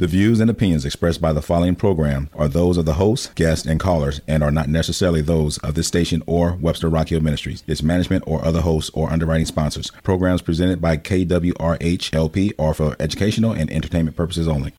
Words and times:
The 0.00 0.06
views 0.06 0.40
and 0.40 0.48
opinions 0.48 0.86
expressed 0.86 1.20
by 1.20 1.34
the 1.34 1.42
following 1.42 1.76
program 1.76 2.30
are 2.32 2.48
those 2.48 2.78
of 2.78 2.86
the 2.86 2.94
host, 2.94 3.34
guests, 3.34 3.66
and 3.66 3.78
callers 3.78 4.22
and 4.26 4.42
are 4.42 4.50
not 4.50 4.66
necessarily 4.66 5.20
those 5.20 5.58
of 5.58 5.74
this 5.74 5.88
station 5.88 6.22
or 6.26 6.54
Webster 6.54 6.88
Rock 6.88 7.10
Hill 7.10 7.20
Ministries, 7.20 7.62
its 7.66 7.82
management, 7.82 8.24
or 8.26 8.42
other 8.42 8.62
hosts 8.62 8.90
or 8.94 9.10
underwriting 9.10 9.44
sponsors. 9.44 9.90
Programs 10.02 10.40
presented 10.40 10.80
by 10.80 10.96
KWRH 10.96 12.14
LP 12.14 12.54
are 12.58 12.72
for 12.72 12.96
educational 12.98 13.52
and 13.52 13.70
entertainment 13.70 14.16
purposes 14.16 14.48
only. 14.48 14.72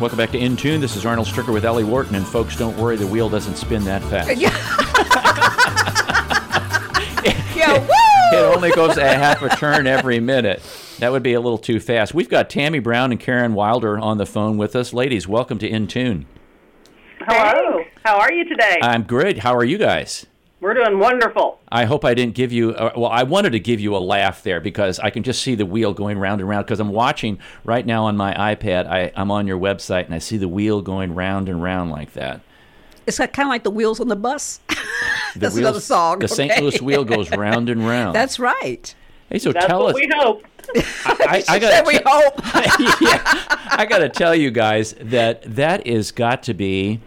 Welcome 0.00 0.18
back 0.18 0.30
to 0.30 0.38
In 0.38 0.56
Tune. 0.56 0.80
This 0.80 0.94
is 0.94 1.04
Arnold 1.04 1.26
Stricker 1.26 1.52
with 1.52 1.64
Ellie 1.64 1.82
Wharton, 1.82 2.14
and 2.14 2.24
folks, 2.24 2.56
don't 2.56 2.76
worry, 2.76 2.94
the 2.94 3.06
wheel 3.08 3.28
doesn't 3.28 3.56
spin 3.56 3.82
that 3.84 4.02
fast. 4.02 4.36
Yeah. 4.36 4.52
yeah, 7.66 7.78
woo! 8.32 8.38
It 8.38 8.56
only 8.56 8.70
goes 8.70 8.96
a 8.96 9.06
half 9.06 9.42
a 9.42 9.48
turn 9.56 9.86
every 9.86 10.20
minute. 10.20 10.62
That 10.98 11.12
would 11.12 11.22
be 11.22 11.34
a 11.34 11.40
little 11.40 11.58
too 11.58 11.80
fast. 11.80 12.14
We've 12.14 12.28
got 12.28 12.50
Tammy 12.50 12.78
Brown 12.78 13.10
and 13.12 13.20
Karen 13.20 13.54
Wilder 13.54 13.98
on 13.98 14.18
the 14.18 14.26
phone 14.26 14.56
with 14.56 14.74
us. 14.76 14.92
Ladies, 14.92 15.28
welcome 15.28 15.58
to 15.58 15.68
In 15.68 15.86
Tune. 15.86 16.26
Hello. 17.20 17.84
How 18.04 18.18
are 18.18 18.32
you 18.32 18.48
today? 18.48 18.78
I'm 18.82 19.02
good. 19.04 19.38
How 19.38 19.54
are 19.54 19.64
you 19.64 19.78
guys? 19.78 20.26
We're 20.60 20.74
doing 20.74 20.98
wonderful. 20.98 21.58
I 21.70 21.84
hope 21.84 22.04
I 22.04 22.14
didn't 22.14 22.34
give 22.34 22.52
you. 22.52 22.70
Uh, 22.70 22.92
well, 22.96 23.10
I 23.10 23.22
wanted 23.22 23.50
to 23.52 23.60
give 23.60 23.80
you 23.80 23.96
a 23.96 23.98
laugh 23.98 24.42
there 24.42 24.60
because 24.60 24.98
I 24.98 25.10
can 25.10 25.22
just 25.22 25.42
see 25.42 25.54
the 25.54 25.66
wheel 25.66 25.92
going 25.92 26.18
round 26.18 26.40
and 26.40 26.48
round. 26.48 26.64
Because 26.64 26.80
I'm 26.80 26.90
watching 26.90 27.38
right 27.64 27.84
now 27.84 28.04
on 28.04 28.16
my 28.16 28.32
iPad. 28.34 28.86
I, 28.86 29.12
I'm 29.14 29.30
on 29.30 29.46
your 29.46 29.58
website 29.58 30.06
and 30.06 30.14
I 30.14 30.18
see 30.18 30.38
the 30.38 30.48
wheel 30.48 30.80
going 30.80 31.14
round 31.14 31.48
and 31.48 31.62
round 31.62 31.90
like 31.90 32.14
that. 32.14 32.40
It's 33.06 33.18
kind 33.18 33.40
of 33.40 33.48
like 33.48 33.64
the 33.64 33.70
wheels 33.70 34.00
on 34.00 34.08
the 34.08 34.16
bus. 34.16 34.60
The 35.34 35.40
That's 35.40 35.54
wheels- 35.54 35.64
another 35.66 35.80
song. 35.80 36.18
The 36.20 36.28
St. 36.28 36.60
Louis 36.62 36.80
wheel 36.80 37.04
goes 37.04 37.30
round 37.30 37.68
and 37.68 37.86
round. 37.86 38.14
That's 38.14 38.38
right. 38.38 38.94
hey, 39.30 39.38
so 39.38 39.52
That's 39.52 39.66
tell 39.66 39.80
what 39.84 39.94
us. 39.94 40.00
we 40.00 40.08
hope. 40.14 40.44
I, 40.76 41.26
I 41.28 41.38
She 41.40 41.44
said 41.44 41.60
gotta 41.60 41.86
we 41.86 41.98
te- 41.98 42.02
hope. 42.06 42.34
yeah, 43.00 43.56
I 43.70 43.86
got 43.88 43.98
to 43.98 44.08
tell 44.08 44.34
you 44.34 44.50
guys 44.50 44.94
that 45.00 45.42
that 45.56 45.86
is 45.86 46.10
got 46.10 46.42
to 46.44 46.54
be 46.54 47.00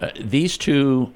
uh, 0.00 0.10
these 0.20 0.56
two 0.56 1.12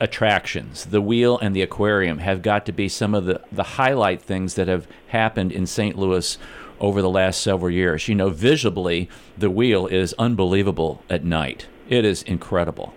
attractions, 0.00 0.86
the 0.86 1.00
wheel 1.00 1.38
and 1.38 1.54
the 1.54 1.62
aquarium, 1.62 2.18
have 2.18 2.42
got 2.42 2.64
to 2.66 2.72
be 2.72 2.88
some 2.88 3.14
of 3.14 3.24
the 3.26 3.40
the 3.52 3.62
highlight 3.62 4.22
things 4.22 4.54
that 4.54 4.68
have 4.68 4.86
happened 5.08 5.52
in 5.52 5.66
St. 5.66 5.96
Louis 5.96 6.38
over 6.80 7.02
the 7.02 7.10
last 7.10 7.40
several 7.42 7.70
years. 7.70 8.08
You 8.08 8.14
know, 8.14 8.30
visibly, 8.30 9.08
the 9.36 9.50
wheel 9.50 9.86
is 9.86 10.14
unbelievable 10.18 11.02
at 11.10 11.24
night. 11.24 11.66
It 11.88 12.04
is 12.04 12.22
incredible. 12.22 12.94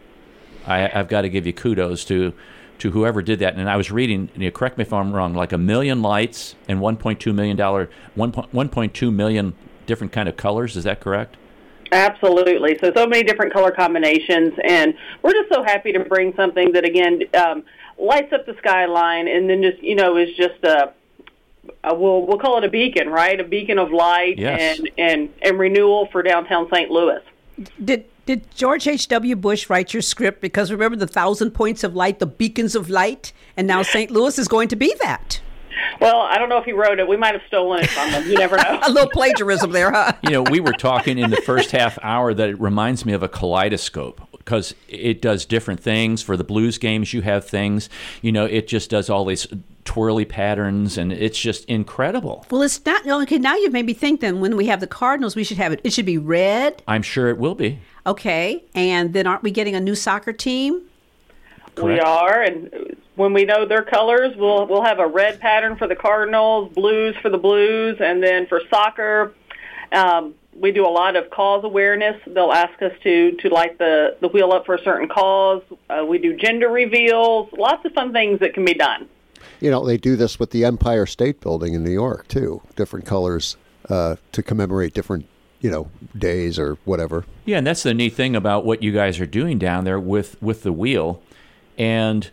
I, 0.67 0.89
I've 0.97 1.07
got 1.07 1.21
to 1.21 1.29
give 1.29 1.47
you 1.47 1.53
kudos 1.53 2.05
to 2.05 2.33
to 2.81 2.89
whoever 2.89 3.21
did 3.21 3.37
that. 3.39 3.55
And 3.55 3.69
I 3.69 3.77
was 3.77 3.91
reading, 3.91 4.29
you 4.35 4.45
know, 4.45 4.51
correct 4.51 4.77
me 4.77 4.81
if 4.81 4.91
I'm 4.91 5.13
wrong, 5.13 5.35
like 5.35 5.51
a 5.53 5.57
million 5.57 6.01
lights 6.01 6.55
and 6.67 6.79
1.2 6.79 7.33
million 7.33 7.55
dollar, 7.55 7.89
1, 8.15 8.31
1.2 8.31 9.13
million 9.13 9.53
different 9.85 10.11
kind 10.11 10.27
of 10.27 10.35
colors. 10.35 10.75
Is 10.75 10.83
that 10.85 10.99
correct? 10.99 11.37
Absolutely. 11.91 12.79
So, 12.79 12.91
so 12.95 13.05
many 13.05 13.21
different 13.23 13.53
color 13.53 13.69
combinations, 13.71 14.53
and 14.63 14.95
we're 15.21 15.33
just 15.33 15.51
so 15.53 15.61
happy 15.61 15.91
to 15.91 15.99
bring 15.99 16.33
something 16.35 16.71
that 16.71 16.85
again 16.85 17.21
um, 17.35 17.63
lights 17.99 18.33
up 18.33 18.45
the 18.47 18.55
skyline, 18.57 19.27
and 19.27 19.49
then 19.49 19.61
just 19.61 19.83
you 19.83 19.95
know 19.95 20.15
is 20.17 20.29
just 20.37 20.63
a, 20.63 20.93
a 21.83 21.93
we'll 21.93 22.25
we'll 22.25 22.39
call 22.39 22.57
it 22.57 22.63
a 22.63 22.69
beacon, 22.69 23.09
right? 23.09 23.37
A 23.39 23.43
beacon 23.43 23.77
of 23.77 23.91
light 23.91 24.37
Yes. 24.39 24.79
and 24.79 24.89
and 24.97 25.29
and 25.41 25.59
renewal 25.59 26.07
for 26.13 26.23
downtown 26.23 26.67
St. 26.73 26.89
Louis. 26.89 27.19
Did 27.83 28.05
did 28.25 28.49
George 28.55 28.87
H. 28.87 29.07
W. 29.07 29.35
Bush 29.35 29.69
write 29.69 29.93
your 29.93 30.01
script? 30.01 30.41
Because 30.41 30.71
remember 30.71 30.97
the 30.97 31.07
thousand 31.07 31.51
points 31.51 31.83
of 31.83 31.95
light, 31.95 32.19
the 32.19 32.25
beacons 32.25 32.75
of 32.75 32.89
light, 32.89 33.33
and 33.57 33.67
now 33.67 33.81
St. 33.81 34.11
Louis 34.11 34.37
is 34.37 34.47
going 34.47 34.67
to 34.69 34.75
be 34.75 34.93
that. 35.01 35.41
Well, 35.99 36.21
I 36.21 36.37
don't 36.37 36.49
know 36.49 36.57
if 36.57 36.65
he 36.65 36.71
wrote 36.71 36.99
it. 36.99 37.07
We 37.07 37.17
might 37.17 37.33
have 37.33 37.41
stolen 37.47 37.83
it 37.83 37.89
from 37.89 38.09
him. 38.09 38.27
You 38.27 38.37
never 38.37 38.57
know. 38.57 38.79
A 38.83 38.91
little 38.91 39.09
plagiarism 39.09 39.71
there, 39.71 39.91
huh? 39.91 40.13
You 40.23 40.31
know, 40.31 40.43
we 40.43 40.59
were 40.59 40.73
talking 40.73 41.17
in 41.17 41.29
the 41.29 41.37
first 41.37 41.71
half 41.71 41.97
hour 42.01 42.33
that 42.33 42.49
it 42.49 42.59
reminds 42.59 43.05
me 43.05 43.13
of 43.13 43.23
a 43.23 43.27
kaleidoscope 43.27 44.21
because 44.51 44.75
it 44.89 45.21
does 45.21 45.45
different 45.45 45.79
things. 45.79 46.21
For 46.21 46.35
the 46.35 46.43
blues 46.43 46.77
games, 46.77 47.13
you 47.13 47.21
have 47.21 47.45
things, 47.45 47.89
you 48.21 48.33
know, 48.33 48.43
it 48.43 48.67
just 48.67 48.89
does 48.89 49.09
all 49.09 49.23
these 49.23 49.47
twirly 49.85 50.25
patterns, 50.25 50.97
and 50.97 51.13
it's 51.13 51.39
just 51.39 51.63
incredible. 51.65 52.45
Well, 52.51 52.61
it's 52.61 52.85
not 52.85 53.07
okay. 53.07 53.37
Now 53.37 53.55
you've 53.55 53.71
made 53.71 53.85
me 53.85 53.93
think. 53.93 54.19
Then 54.19 54.41
when 54.41 54.57
we 54.57 54.65
have 54.65 54.81
the 54.81 54.87
Cardinals, 54.87 55.37
we 55.37 55.45
should 55.45 55.55
have 55.55 55.71
it. 55.71 55.79
It 55.85 55.93
should 55.93 56.05
be 56.05 56.17
red. 56.17 56.83
I'm 56.85 57.01
sure 57.01 57.29
it 57.29 57.37
will 57.37 57.55
be. 57.55 57.79
Okay, 58.05 58.61
and 58.75 59.13
then 59.13 59.25
aren't 59.25 59.41
we 59.41 59.51
getting 59.51 59.73
a 59.73 59.79
new 59.79 59.95
soccer 59.95 60.33
team? 60.33 60.81
We 61.81 62.01
are, 62.01 62.41
and 62.41 62.97
when 63.15 63.31
we 63.31 63.45
know 63.45 63.65
their 63.65 63.83
colors, 63.83 64.35
we'll 64.35 64.67
we'll 64.67 64.83
have 64.83 64.99
a 64.99 65.07
red 65.07 65.39
pattern 65.39 65.77
for 65.77 65.87
the 65.87 65.95
Cardinals, 65.95 66.73
blues 66.73 67.15
for 67.21 67.29
the 67.29 67.37
Blues, 67.37 68.01
and 68.01 68.21
then 68.21 68.47
for 68.47 68.61
soccer, 68.69 69.33
um, 69.93 70.35
we 70.59 70.71
do 70.71 70.85
a 70.85 70.89
lot 70.89 71.15
of 71.15 71.29
cause 71.29 71.63
awareness. 71.63 72.21
They'll 72.27 72.51
ask 72.51 72.81
us 72.81 72.93
to 73.03 73.31
to 73.31 73.49
light 73.49 73.77
the 73.77 74.17
the 74.19 74.27
wheel 74.27 74.51
up 74.51 74.65
for 74.65 74.75
a 74.75 74.83
certain 74.83 75.07
cause. 75.07 75.63
Uh, 75.89 76.05
we 76.05 76.17
do 76.17 76.35
gender 76.35 76.69
reveals, 76.69 77.51
lots 77.53 77.85
of 77.85 77.93
fun 77.93 78.13
things 78.13 78.39
that 78.39 78.53
can 78.53 78.65
be 78.65 78.73
done. 78.73 79.07
You 79.59 79.71
know, 79.71 79.85
they 79.85 79.97
do 79.97 80.15
this 80.15 80.39
with 80.39 80.51
the 80.51 80.65
Empire 80.65 81.05
State 81.05 81.39
Building 81.39 81.73
in 81.73 81.83
New 81.83 81.91
York 81.91 82.27
too. 82.27 82.61
Different 82.75 83.05
colors 83.05 83.57
uh, 83.89 84.15
to 84.31 84.43
commemorate 84.43 84.93
different, 84.93 85.25
you 85.59 85.69
know, 85.69 85.89
days 86.17 86.57
or 86.59 86.77
whatever. 86.85 87.25
Yeah, 87.45 87.59
and 87.59 87.67
that's 87.67 87.83
the 87.83 87.93
neat 87.93 88.13
thing 88.13 88.35
about 88.35 88.65
what 88.65 88.83
you 88.83 88.91
guys 88.91 89.19
are 89.19 89.25
doing 89.25 89.57
down 89.57 89.83
there 89.83 89.99
with 89.99 90.41
with 90.41 90.63
the 90.63 90.73
wheel. 90.73 91.21
And 91.77 92.29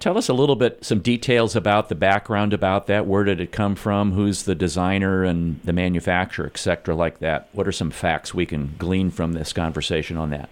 tell 0.00 0.18
us 0.18 0.28
a 0.28 0.34
little 0.34 0.56
bit, 0.56 0.84
some 0.84 1.00
details 1.00 1.54
about 1.54 1.88
the 1.88 1.94
background 1.94 2.52
about 2.52 2.86
that. 2.88 3.06
Where 3.06 3.22
did 3.22 3.40
it 3.40 3.52
come 3.52 3.76
from? 3.76 4.12
Who's 4.12 4.42
the 4.42 4.54
designer 4.54 5.22
and 5.22 5.60
the 5.62 5.72
manufacturer, 5.72 6.46
et 6.46 6.56
cetera, 6.56 6.94
like 6.94 7.20
that? 7.20 7.48
What 7.52 7.68
are 7.68 7.72
some 7.72 7.90
facts 7.90 8.34
we 8.34 8.46
can 8.46 8.74
glean 8.78 9.10
from 9.10 9.34
this 9.34 9.52
conversation 9.52 10.16
on 10.16 10.30
that? 10.30 10.48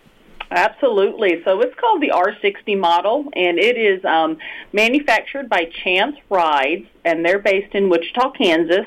Absolutely. 0.50 1.42
So 1.44 1.60
it's 1.60 1.75
called 1.78 2.00
the 2.00 2.10
R60 2.10 2.78
model, 2.78 3.28
and 3.34 3.59
it 3.59 3.76
is 3.76 4.04
um, 4.04 4.38
manufactured 4.72 5.48
by 5.48 5.70
Chance 5.84 6.16
Rides, 6.30 6.86
and 7.04 7.25
they're 7.25 7.38
based 7.38 7.75
in 7.75 7.88
Wichita, 7.88 8.30
Kansas. 8.32 8.86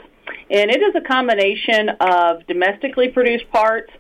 And 0.50 0.72
it 0.72 0.82
is 0.82 0.96
a 0.96 1.02
combination 1.02 1.90
of 2.00 2.46
domestically 2.48 3.10
produced 3.10 3.50
parts 3.52 3.92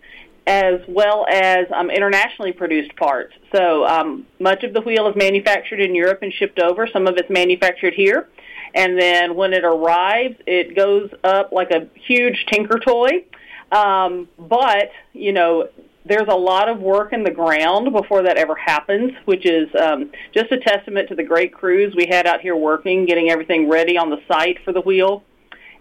as 0.47 0.81
well 0.88 1.25
as 1.29 1.68
um, 1.74 1.90
internationally 1.90 2.52
produced 2.52 2.96
parts. 2.96 3.34
So 3.53 3.85
um, 3.85 4.25
much 4.40 4.63
of 4.63 4.74
the 4.74 4.81
wheel 4.81 5.07
is 5.07 5.16
manufactured 5.16 5.79
in 5.79 5.94
Europe 5.94 6.19
and 6.22 6.34
shipped 6.34 6.59
over. 6.59 6.88
Some 6.88 7.07
of 7.07 7.18
it's 7.18 7.29
manufactured 7.29 7.94
here. 7.94 8.28
And 8.74 9.00
then 9.00 9.35
when 9.35 9.53
it 9.53 9.63
arrives, 9.63 10.35
it 10.47 10.75
goes 10.75 11.09
up 11.24 11.52
like 11.52 11.72
a 11.72 11.88
huge 11.96 12.46
tinker 12.52 12.79
toy. 12.79 13.25
Um, 13.72 14.28
but, 14.38 14.91
you 15.13 15.31
know, 15.31 15.69
there's 16.06 16.28
a 16.28 16.35
lot 16.35 16.68
of 16.68 16.79
work 16.79 17.13
in 17.13 17.23
the 17.23 17.31
ground 17.31 17.94
before 17.94 18.23
that 18.23 18.38
ever 18.38 18.56
happens, 18.56 19.12
which 19.25 19.46
is 19.46 19.69
um, 19.75 20.12
just 20.34 20.52
a 20.52 20.58
testament 20.58 21.09
to 21.09 21.16
the 21.16 21.23
great 21.23 21.53
crews 21.53 21.94
we 21.96 22.08
had 22.08 22.25
out 22.25 22.41
here 22.41 22.56
working, 22.56 23.06
getting 23.06 23.29
everything 23.29 23.69
ready 23.69 23.97
on 23.97 24.09
the 24.09 24.18
site 24.28 24.58
for 24.66 24.73
the 24.73 24.81
wheel. 24.81 25.23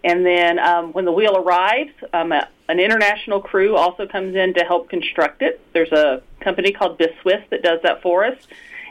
And 0.03 0.25
then 0.25 0.59
um, 0.59 0.93
when 0.93 1.05
the 1.05 1.13
wheel 1.13 1.37
arrives, 1.37 1.93
um, 2.13 2.33
a, 2.33 2.49
an 2.69 2.81
international 2.81 3.41
crew 3.41 3.77
also 3.77 4.07
comes 4.07 4.35
in 4.35 4.55
to 4.55 4.65
help 4.65 4.89
construct 4.89 5.43
it. 5.43 5.61
There's 5.73 5.93
a 5.93 6.23
company 6.41 6.73
called 6.73 6.99
Biswiss 6.99 7.43
that 7.51 7.63
does 7.63 7.81
that 7.83 8.03
for 8.03 8.25
us, 8.25 8.39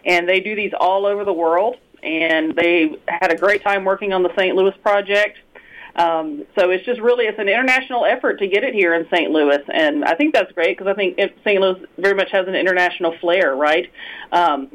and 0.05 0.29
they 0.29 0.39
do 0.39 0.55
these 0.55 0.73
all 0.79 1.05
over 1.05 1.25
the 1.25 1.33
world. 1.33 1.77
And 2.01 2.55
they 2.55 2.95
had 3.07 3.31
a 3.31 3.37
great 3.37 3.61
time 3.61 3.83
working 3.83 4.13
on 4.13 4.23
the 4.23 4.33
St. 4.35 4.55
Louis 4.55 4.75
project. 4.81 5.37
Um, 5.95 6.45
so 6.57 6.69
it's 6.69 6.85
just 6.85 7.01
really 7.01 7.25
it's 7.25 7.39
an 7.39 7.49
international 7.49 8.05
effort 8.05 8.39
to 8.39 8.47
get 8.47 8.63
it 8.63 8.73
here 8.73 8.93
in 8.93 9.07
St. 9.09 9.31
Louis, 9.31 9.59
and 9.73 10.05
I 10.05 10.15
think 10.15 10.33
that's 10.33 10.51
great 10.53 10.77
because 10.77 10.89
I 10.89 10.93
think 10.93 11.19
St. 11.43 11.59
Louis 11.59 11.83
very 11.97 12.15
much 12.15 12.31
has 12.31 12.47
an 12.47 12.55
international 12.55 13.17
flair, 13.19 13.53
right? 13.55 13.91
Um, 14.31 14.69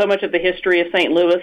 so 0.00 0.06
much 0.06 0.22
of 0.22 0.32
the 0.32 0.38
history 0.38 0.80
of 0.80 0.88
St. 0.92 1.12
Louis 1.12 1.42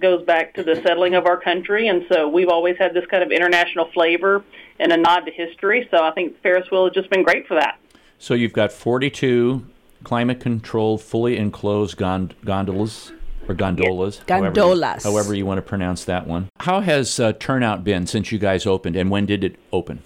goes 0.00 0.24
back 0.24 0.54
to 0.54 0.62
the 0.62 0.76
settling 0.86 1.14
of 1.14 1.26
our 1.26 1.40
country, 1.40 1.88
and 1.88 2.04
so 2.12 2.28
we've 2.28 2.48
always 2.48 2.76
had 2.78 2.94
this 2.94 3.04
kind 3.06 3.22
of 3.22 3.30
international 3.30 3.90
flavor 3.92 4.44
and 4.78 4.92
a 4.92 4.96
nod 4.96 5.20
to 5.20 5.30
history. 5.30 5.88
So 5.90 6.02
I 6.02 6.10
think 6.12 6.40
Ferris 6.42 6.70
wheel 6.70 6.84
has 6.84 6.94
just 6.94 7.10
been 7.10 7.22
great 7.22 7.46
for 7.46 7.54
that. 7.54 7.78
So 8.18 8.34
you've 8.34 8.52
got 8.52 8.72
42 8.72 9.64
climate 10.02 10.40
controlled, 10.40 11.02
fully 11.02 11.36
enclosed 11.36 11.96
gond- 11.96 12.34
gondolas 12.44 13.12
or 13.48 13.54
gondolas. 13.54 14.20
however 14.28 14.46
you- 14.46 14.52
Gondolas. 14.52 15.04
However 15.04 15.34
you, 15.34 15.46
want 15.46 15.58
to 15.58 15.62
pronounce 15.62 16.04
that 16.04 16.26
one. 16.26 16.48
How 16.60 16.80
has 16.80 17.20
uh, 17.20 17.32
turnout 17.34 17.84
been 17.84 18.06
since 18.06 18.32
you 18.32 18.38
guys 18.38 18.66
opened, 18.66 18.96
and 18.96 19.10
when 19.10 19.26
did 19.26 19.44
it 19.44 19.56
open? 19.72 20.02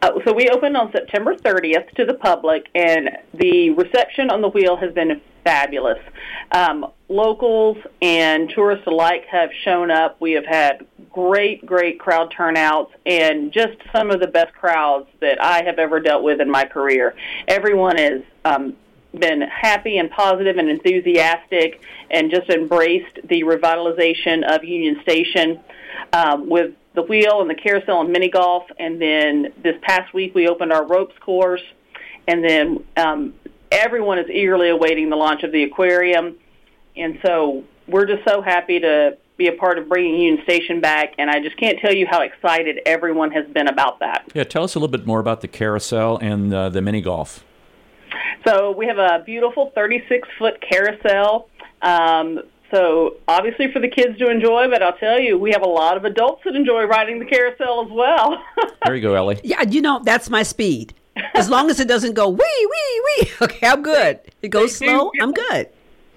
Uh, 0.00 0.12
so 0.24 0.32
we 0.32 0.48
opened 0.48 0.76
on 0.76 0.92
September 0.92 1.34
30th 1.34 1.90
to 1.96 2.04
the 2.04 2.14
public, 2.14 2.66
and 2.74 3.10
the 3.34 3.70
reception 3.70 4.30
on 4.30 4.40
the 4.40 4.48
wheel 4.48 4.76
has 4.76 4.92
been 4.92 5.20
fabulous. 5.42 5.98
Um, 6.52 6.86
locals 7.08 7.78
and 8.02 8.50
tourists 8.50 8.86
alike 8.86 9.24
have 9.30 9.50
shown 9.64 9.90
up. 9.90 10.20
We 10.20 10.32
have 10.32 10.44
had 10.44 10.86
great, 11.10 11.64
great 11.64 11.98
crowd 11.98 12.32
turnouts, 12.36 12.92
and 13.06 13.52
just 13.52 13.78
some 13.92 14.10
of 14.10 14.20
the 14.20 14.26
best 14.26 14.54
crowds 14.54 15.08
that 15.20 15.42
I 15.42 15.62
have 15.64 15.78
ever 15.78 16.00
dealt 16.00 16.22
with 16.22 16.40
in 16.40 16.50
my 16.50 16.64
career. 16.64 17.14
Everyone 17.48 17.98
is 17.98 18.22
um, 18.44 18.76
been 19.18 19.40
happy 19.42 19.98
and 19.98 20.10
positive 20.10 20.58
and 20.58 20.68
enthusiastic 20.68 21.80
and 22.10 22.30
just 22.30 22.50
embraced 22.50 23.18
the 23.24 23.42
revitalization 23.42 24.44
of 24.44 24.64
Union 24.64 25.00
Station 25.02 25.60
um, 26.12 26.48
with 26.48 26.74
the 26.94 27.02
wheel 27.02 27.40
and 27.40 27.48
the 27.48 27.54
carousel 27.54 28.00
and 28.00 28.12
mini 28.12 28.28
golf. 28.28 28.64
And 28.78 29.00
then 29.00 29.52
this 29.62 29.76
past 29.82 30.12
week 30.12 30.34
we 30.34 30.48
opened 30.48 30.72
our 30.72 30.86
ropes 30.86 31.14
course. 31.20 31.62
And 32.26 32.44
then 32.44 32.84
um, 32.96 33.34
everyone 33.72 34.18
is 34.18 34.28
eagerly 34.28 34.68
awaiting 34.68 35.08
the 35.08 35.16
launch 35.16 35.42
of 35.42 35.52
the 35.52 35.62
aquarium. 35.62 36.36
And 37.00 37.18
so 37.24 37.64
we're 37.86 38.06
just 38.06 38.26
so 38.26 38.42
happy 38.42 38.80
to 38.80 39.16
be 39.36 39.46
a 39.46 39.52
part 39.52 39.78
of 39.78 39.88
bringing 39.88 40.20
Union 40.20 40.42
Station 40.44 40.80
back, 40.80 41.14
and 41.16 41.30
I 41.30 41.40
just 41.40 41.56
can't 41.56 41.78
tell 41.78 41.94
you 41.94 42.06
how 42.10 42.22
excited 42.22 42.80
everyone 42.84 43.30
has 43.30 43.46
been 43.46 43.68
about 43.68 44.00
that. 44.00 44.28
Yeah, 44.34 44.44
tell 44.44 44.64
us 44.64 44.74
a 44.74 44.78
little 44.78 44.90
bit 44.90 45.06
more 45.06 45.20
about 45.20 45.40
the 45.40 45.48
carousel 45.48 46.18
and 46.18 46.52
uh, 46.52 46.68
the 46.68 46.82
mini 46.82 47.00
golf. 47.00 47.44
So 48.46 48.72
we 48.72 48.86
have 48.86 48.98
a 48.98 49.22
beautiful 49.24 49.70
36 49.74 50.28
foot 50.38 50.60
carousel. 50.60 51.48
Um, 51.82 52.40
so 52.70 53.16
obviously 53.26 53.72
for 53.72 53.78
the 53.80 53.88
kids 53.88 54.18
to 54.18 54.28
enjoy, 54.28 54.68
but 54.68 54.82
I'll 54.82 54.96
tell 54.96 55.18
you, 55.20 55.38
we 55.38 55.52
have 55.52 55.62
a 55.62 55.68
lot 55.68 55.96
of 55.96 56.04
adults 56.04 56.42
that 56.44 56.54
enjoy 56.54 56.84
riding 56.84 57.18
the 57.18 57.24
carousel 57.24 57.84
as 57.84 57.90
well. 57.90 58.42
there 58.84 58.94
you 58.94 59.02
go, 59.02 59.14
Ellie. 59.14 59.40
Yeah, 59.44 59.62
you 59.62 59.80
know 59.80 60.00
that's 60.04 60.28
my 60.28 60.42
speed. 60.42 60.94
As 61.34 61.48
long 61.48 61.70
as 61.70 61.80
it 61.80 61.88
doesn't 61.88 62.14
go 62.14 62.28
wee 62.28 62.38
wee 62.38 63.02
wee, 63.06 63.30
okay, 63.42 63.66
I'm 63.66 63.82
good. 63.82 64.20
It 64.42 64.48
goes 64.48 64.76
slow, 64.76 65.10
I'm 65.20 65.32
good. 65.32 65.68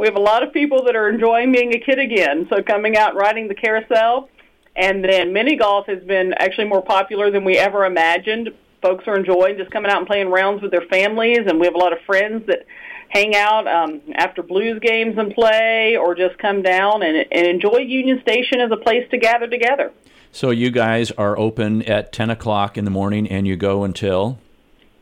We 0.01 0.07
have 0.07 0.15
a 0.15 0.19
lot 0.19 0.41
of 0.41 0.51
people 0.51 0.85
that 0.85 0.95
are 0.95 1.07
enjoying 1.07 1.51
being 1.51 1.75
a 1.75 1.79
kid 1.79 1.99
again, 1.99 2.47
so 2.49 2.63
coming 2.63 2.97
out 2.97 3.11
and 3.11 3.19
riding 3.19 3.47
the 3.47 3.53
carousel. 3.53 4.29
And 4.75 5.03
then 5.03 5.31
mini 5.31 5.55
golf 5.55 5.85
has 5.85 6.03
been 6.03 6.33
actually 6.39 6.65
more 6.65 6.81
popular 6.81 7.29
than 7.29 7.43
we 7.43 7.55
ever 7.55 7.85
imagined. 7.85 8.49
Folks 8.81 9.03
are 9.07 9.15
enjoying 9.15 9.59
just 9.59 9.69
coming 9.69 9.91
out 9.91 9.99
and 9.99 10.07
playing 10.07 10.29
rounds 10.29 10.63
with 10.63 10.71
their 10.71 10.87
families, 10.89 11.41
and 11.45 11.59
we 11.59 11.67
have 11.67 11.75
a 11.75 11.77
lot 11.77 11.93
of 11.93 11.99
friends 12.07 12.47
that 12.47 12.65
hang 13.09 13.35
out 13.35 13.67
um, 13.67 14.01
after 14.15 14.41
blues 14.41 14.79
games 14.81 15.19
and 15.19 15.35
play, 15.35 15.95
or 15.95 16.15
just 16.15 16.35
come 16.39 16.63
down 16.63 17.03
and, 17.03 17.23
and 17.31 17.45
enjoy 17.45 17.77
Union 17.77 18.19
Station 18.23 18.59
as 18.59 18.71
a 18.71 18.77
place 18.77 19.07
to 19.11 19.19
gather 19.19 19.45
together. 19.45 19.91
So 20.31 20.49
you 20.49 20.71
guys 20.71 21.11
are 21.11 21.37
open 21.37 21.83
at 21.83 22.11
10 22.11 22.31
o'clock 22.31 22.75
in 22.75 22.85
the 22.85 22.91
morning, 22.91 23.27
and 23.29 23.45
you 23.45 23.55
go 23.55 23.83
until 23.83 24.39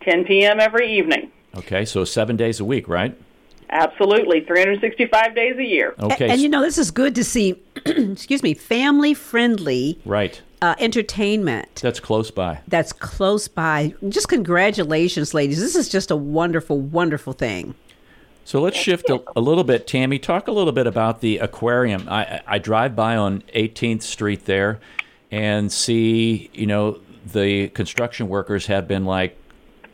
10 0.02 0.26
p.m. 0.26 0.60
every 0.60 0.92
evening. 0.92 1.32
Okay, 1.56 1.86
so 1.86 2.04
seven 2.04 2.36
days 2.36 2.60
a 2.60 2.66
week, 2.66 2.90
right? 2.90 3.18
Absolutely, 3.72 4.42
365 4.42 5.36
days 5.36 5.58
a 5.58 5.64
year. 5.64 5.94
Okay. 6.00 6.26
And, 6.26 6.34
and 6.34 6.42
you 6.42 6.50
know, 6.50 6.62
this 6.62 6.78
is 6.78 6.92
good 6.92 7.16
to 7.16 7.24
see, 7.24 7.62
excuse 7.86 8.42
me, 8.42 8.54
family 8.54 9.14
friendly 9.14 10.00
right. 10.06 10.42
uh, 10.62 10.76
entertainment 10.80 11.76
That's 11.76 12.00
close 12.00 12.32
by. 12.32 12.62
that's 12.68 12.92
close 12.92 13.48
by. 13.48 13.94
Just 14.10 14.28
congratulations, 14.28 15.34
ladies. 15.34 15.60
This 15.60 15.76
is 15.76 15.88
just 15.90 16.10
a 16.10 16.16
wonderful, 16.16 16.80
wonderful 16.80 17.34
thing. 17.34 17.76
So 18.44 18.60
let's 18.60 18.78
shift 18.78 19.12
a, 19.12 19.22
a 19.36 19.42
little 19.42 19.64
bit. 19.64 19.86
Tammy, 19.86 20.18
talk 20.18 20.48
a 20.48 20.52
little 20.52 20.74
bit 20.74 20.88
about 20.88 21.22
the 21.22 21.38
aquarium. 21.38 22.08
I, 22.10 22.24
I 22.24 22.42
I 22.48 22.58
drive 22.58 22.96
by 22.96 23.16
on 23.16 23.44
18th 23.54 24.02
Street 24.02 24.46
there 24.46 24.80
and 25.30 25.72
see, 25.72 26.50
you 26.54 26.66
know, 26.66 27.00
the 27.24 27.70
construction 27.70 28.28
workers 28.28 28.66
have 28.66 28.88
been 28.88 29.06
like 29.06 29.38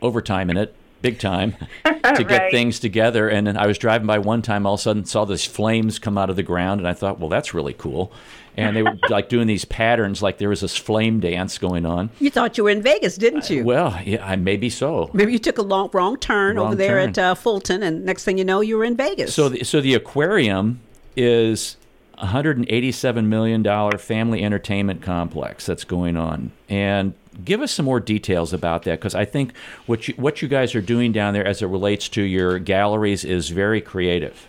overtime 0.00 0.48
in 0.48 0.56
it, 0.56 0.74
big 1.10 1.18
time, 1.20 1.54
to 1.84 2.24
get 2.24 2.30
Right. 2.42 2.50
things 2.50 2.80
together. 2.80 3.28
And 3.28 3.46
then 3.46 3.56
I 3.56 3.66
was 3.66 3.78
driving 3.78 4.06
by 4.06 4.18
one 4.18 4.42
time, 4.42 4.66
all 4.66 4.74
of 4.74 4.80
a 4.80 4.82
sudden 4.82 5.04
saw 5.04 5.24
these 5.24 5.44
flames 5.46 5.98
come 5.98 6.18
out 6.18 6.30
of 6.30 6.36
the 6.36 6.42
ground, 6.42 6.80
and 6.80 6.88
I 6.88 6.92
thought, 6.94 7.18
well, 7.20 7.28
that's 7.28 7.54
really 7.54 7.74
cool. 7.74 8.12
And 8.58 8.74
they 8.74 8.82
were 8.82 8.96
like 9.10 9.28
doing 9.28 9.46
these 9.46 9.66
patterns, 9.66 10.22
like 10.22 10.38
there 10.38 10.48
was 10.48 10.62
this 10.62 10.74
flame 10.74 11.20
dance 11.20 11.58
going 11.58 11.84
on. 11.84 12.08
You 12.20 12.30
thought 12.30 12.56
you 12.56 12.64
were 12.64 12.70
in 12.70 12.80
Vegas, 12.80 13.16
didn't 13.18 13.50
you? 13.50 13.62
Well, 13.64 14.00
yeah, 14.02 14.24
I 14.26 14.36
maybe 14.36 14.70
so. 14.70 15.10
Maybe 15.12 15.32
you 15.32 15.38
took 15.38 15.58
a 15.58 15.62
long, 15.62 15.90
wrong 15.92 16.16
turn 16.16 16.56
Wrong 16.56 16.68
over 16.68 16.74
there 16.74 16.96
turn. 17.00 17.08
at 17.10 17.18
uh, 17.18 17.34
Fulton, 17.34 17.82
and 17.82 18.04
next 18.06 18.24
thing 18.24 18.38
you 18.38 18.44
know, 18.46 18.62
you 18.62 18.78
were 18.78 18.84
in 18.84 18.96
Vegas. 18.96 19.34
So, 19.34 19.50
the, 19.50 19.62
so 19.62 19.82
the 19.82 19.92
aquarium 19.92 20.80
is 21.16 21.76
a 21.82 21.85
187 22.16 23.28
million 23.28 23.62
dollar 23.62 23.98
family 23.98 24.42
entertainment 24.42 25.02
complex 25.02 25.66
that's 25.66 25.84
going 25.84 26.16
on, 26.16 26.52
and 26.68 27.14
give 27.44 27.60
us 27.60 27.72
some 27.72 27.84
more 27.84 28.00
details 28.00 28.52
about 28.52 28.84
that 28.84 28.98
because 28.98 29.14
I 29.14 29.24
think 29.24 29.56
what 29.86 30.08
you 30.08 30.14
what 30.14 30.42
you 30.42 30.48
guys 30.48 30.74
are 30.74 30.80
doing 30.80 31.12
down 31.12 31.34
there 31.34 31.46
as 31.46 31.62
it 31.62 31.66
relates 31.66 32.08
to 32.10 32.22
your 32.22 32.58
galleries 32.58 33.24
is 33.24 33.50
very 33.50 33.80
creative. 33.80 34.46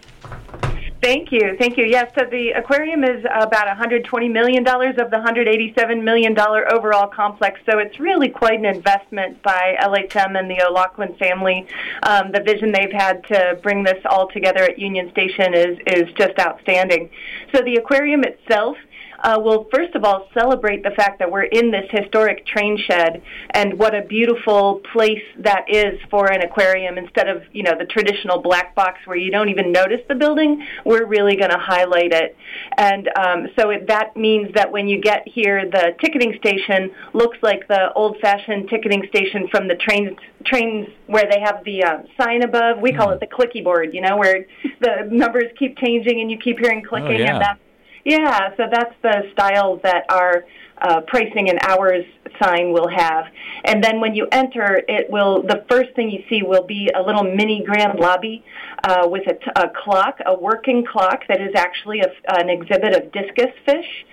Thank 1.02 1.32
you, 1.32 1.56
thank 1.60 1.78
you. 1.78 1.86
Yes, 1.86 2.12
so 2.18 2.26
the 2.26 2.50
aquarium 2.52 3.04
is 3.04 3.24
about 3.26 3.68
120 3.68 4.30
million 4.30 4.64
dollars 4.64 4.96
of 4.98 5.12
the 5.12 5.18
187 5.18 6.04
million 6.04 6.34
dollar 6.34 6.72
overall 6.74 7.08
complex. 7.08 7.60
So 7.70 7.78
it's 7.78 8.00
really 8.00 8.30
quite 8.30 8.58
an 8.58 8.66
investment 8.66 9.42
by 9.44 9.78
LHM 9.80 10.38
and 10.38 10.50
the 10.50 10.60
O'Loughlin 10.68 11.16
family. 11.18 11.68
Um, 12.02 12.32
the 12.32 12.42
vision 12.42 12.72
they've 12.72 12.92
had 12.92 13.24
to 13.28 13.60
bring 13.62 13.84
this 13.84 14.04
all 14.10 14.28
together 14.30 14.64
at 14.64 14.80
Union 14.80 15.12
Station 15.12 15.54
is 15.54 15.78
is 15.86 16.12
just 16.14 16.40
outstanding. 16.40 17.12
So 17.54 17.62
the 17.62 17.76
aquarium 17.76 18.24
itself 18.24 18.78
uh, 19.24 19.40
will 19.42 19.68
first 19.74 19.96
of 19.96 20.04
all 20.04 20.28
celebrate 20.34 20.84
the 20.84 20.92
fact 20.92 21.20
that 21.20 21.32
we're 21.32 21.44
in 21.44 21.72
this 21.72 21.86
historic 21.90 22.46
train 22.46 22.78
shed 22.78 23.22
and 23.52 23.78
what 23.78 23.96
a 23.96 24.02
beautiful 24.04 24.82
place 24.92 25.24
that 25.40 25.66
is 25.68 26.00
for 26.10 26.32
an 26.32 26.42
aquarium 26.42 26.98
instead 26.98 27.28
of 27.28 27.44
you 27.52 27.64
know 27.64 27.74
the 27.78 27.86
traditional 27.86 28.42
black 28.42 28.76
box 28.76 29.00
where 29.06 29.18
you 29.18 29.32
don't 29.32 29.50
even 29.50 29.72
notice 29.72 30.02
the 30.08 30.16
building. 30.16 30.66
We're 30.86 31.06
really 31.06 31.36
going 31.36 31.52
to 31.52 31.58
highlight 31.58 32.14
it. 32.14 32.36
And 32.78 33.10
um, 33.18 33.48
so 33.58 33.70
it, 33.70 33.88
that 33.88 34.16
means 34.16 34.54
that 34.54 34.72
when 34.72 34.88
you 34.88 35.02
get 35.02 35.28
here 35.28 35.66
the 35.70 35.96
ticketing 36.02 36.36
station 36.40 36.92
looks 37.14 37.38
like 37.42 37.68
the 37.68 37.92
old 37.94 38.18
fashioned 38.22 38.70
ticketing 38.70 39.08
station 39.10 39.48
from 39.50 39.68
the 39.68 39.76
trains 39.76 40.18
trains 40.46 40.88
where 41.08 41.26
they 41.30 41.40
have 41.40 41.64
the 41.66 41.84
uh, 41.84 41.98
sign 42.20 42.44
above. 42.44 42.80
We 42.80 42.94
call 42.94 43.12
it 43.12 43.20
the 43.20 43.28
clicky 43.28 43.64
board 43.64 43.94
you 43.94 44.02
know 44.02 44.18
where 44.18 44.46
the 44.82 45.08
numbers 45.12 45.52
keep 45.58 45.78
changing 45.78 46.22
and 46.22 46.30
you 46.30 46.38
keep 46.38 46.60
hearing 46.60 46.84
clicking 46.84 47.20
yeah. 47.20 47.34
and 47.34 47.42
that's 47.42 47.60
yeah, 48.08 48.56
so 48.56 48.64
that's 48.72 48.96
the 49.02 49.30
style 49.34 49.82
that 49.84 50.06
our 50.10 50.46
uh, 50.82 51.02
pricing 51.02 51.50
and 51.50 51.60
hours 51.62 52.06
sign 52.42 52.72
will 52.72 52.88
have. 52.88 53.26
And 53.66 53.84
then 53.84 54.00
when 54.00 54.16
you 54.16 54.30
enter, 54.32 54.82
it 54.88 55.10
will 55.10 55.42
the 55.42 55.66
first 55.70 55.94
thing 55.94 56.10
you 56.10 56.24
see 56.30 56.42
will 56.42 56.64
be 56.64 56.90
a 56.96 57.02
little 57.02 57.26
mini 57.26 57.66
grand 57.66 58.00
lobby 58.00 58.46
uh, 58.86 59.10
with 59.12 59.28
a, 59.28 59.34
t- 59.34 59.52
a 59.58 59.68
clock, 59.84 60.20
a 60.26 60.40
working 60.40 60.86
clock 60.86 61.24
that 61.28 61.42
is 61.42 61.54
actually 61.54 62.00
a, 62.00 62.10
an 62.30 62.50
exhibit 62.50 62.96
of 62.96 63.12
discus 63.12 63.52
fish. 63.66 64.06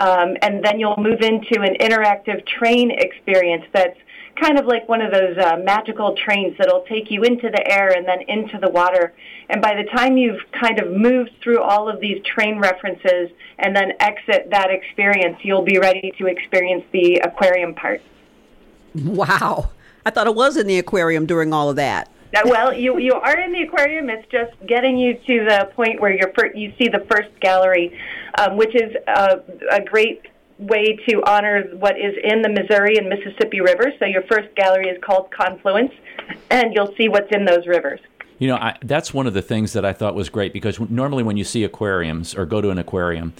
Um, 0.00 0.38
and 0.40 0.64
then 0.64 0.80
you'll 0.80 0.96
move 0.96 1.20
into 1.20 1.60
an 1.60 1.76
interactive 1.80 2.46
train 2.46 2.92
experience 2.92 3.64
that's 3.74 3.98
kind 4.40 4.58
of 4.58 4.66
like 4.66 4.88
one 4.88 5.00
of 5.00 5.12
those 5.12 5.36
uh, 5.38 5.56
magical 5.62 6.14
trains 6.16 6.56
that'll 6.58 6.84
take 6.88 7.10
you 7.10 7.22
into 7.22 7.50
the 7.50 7.70
air 7.70 7.90
and 7.90 8.06
then 8.06 8.22
into 8.28 8.58
the 8.58 8.68
water. 8.68 9.12
And 9.48 9.60
by 9.60 9.74
the 9.74 9.84
time 9.90 10.16
you've 10.16 10.40
kind 10.52 10.80
of 10.80 10.90
moved 10.90 11.30
through 11.42 11.60
all 11.60 11.88
of 11.88 12.00
these 12.00 12.22
train 12.24 12.58
references 12.58 13.30
and 13.58 13.76
then 13.76 13.92
exit 14.00 14.48
that 14.50 14.70
experience, 14.70 15.38
you'll 15.42 15.62
be 15.62 15.78
ready 15.78 16.12
to 16.18 16.26
experience 16.26 16.84
the 16.92 17.16
aquarium 17.24 17.74
part. 17.74 18.02
wow. 18.94 19.70
I 20.06 20.10
thought 20.10 20.26
it 20.26 20.34
was 20.34 20.56
in 20.56 20.66
the 20.66 20.78
aquarium 20.78 21.26
during 21.26 21.52
all 21.52 21.70
of 21.70 21.76
that. 21.76 22.10
Uh, 22.34 22.42
Well, 22.44 22.74
you 22.74 22.98
you 22.98 23.14
are 23.14 23.38
in 23.38 23.52
the 23.52 23.62
aquarium. 23.62 24.10
It's 24.10 24.28
just 24.30 24.52
getting 24.66 24.98
you 24.98 25.14
to 25.14 25.44
the 25.44 25.70
point 25.74 26.00
where 26.00 26.10
you're 26.10 26.32
you 26.54 26.72
see 26.78 26.88
the 26.88 27.06
first 27.10 27.28
gallery, 27.40 27.98
um, 28.38 28.56
which 28.56 28.74
is 28.74 28.94
a, 29.06 29.40
a 29.70 29.80
great 29.80 30.22
way 30.66 30.98
to 31.08 31.22
honor 31.26 31.64
what 31.78 31.98
is 31.98 32.14
in 32.22 32.42
the 32.42 32.48
Missouri 32.48 32.96
and 32.96 33.08
Mississippi 33.08 33.60
rivers. 33.60 33.94
So 33.98 34.06
your 34.06 34.22
first 34.22 34.54
gallery 34.56 34.88
is 34.88 34.98
called 35.02 35.30
Confluence, 35.30 35.92
and 36.50 36.74
you'll 36.74 36.94
see 36.96 37.08
what's 37.08 37.30
in 37.32 37.44
those 37.44 37.66
rivers. 37.66 38.00
You 38.38 38.48
know, 38.48 38.56
I, 38.56 38.76
that's 38.82 39.14
one 39.14 39.26
of 39.26 39.34
the 39.34 39.42
things 39.42 39.72
that 39.74 39.84
I 39.84 39.92
thought 39.92 40.14
was 40.14 40.28
great 40.28 40.52
because 40.52 40.80
normally 40.80 41.22
when 41.22 41.36
you 41.36 41.44
see 41.44 41.64
aquariums 41.64 42.34
or 42.34 42.46
go 42.46 42.60
to 42.60 42.70
an 42.70 42.78
aquarium, 42.78 43.32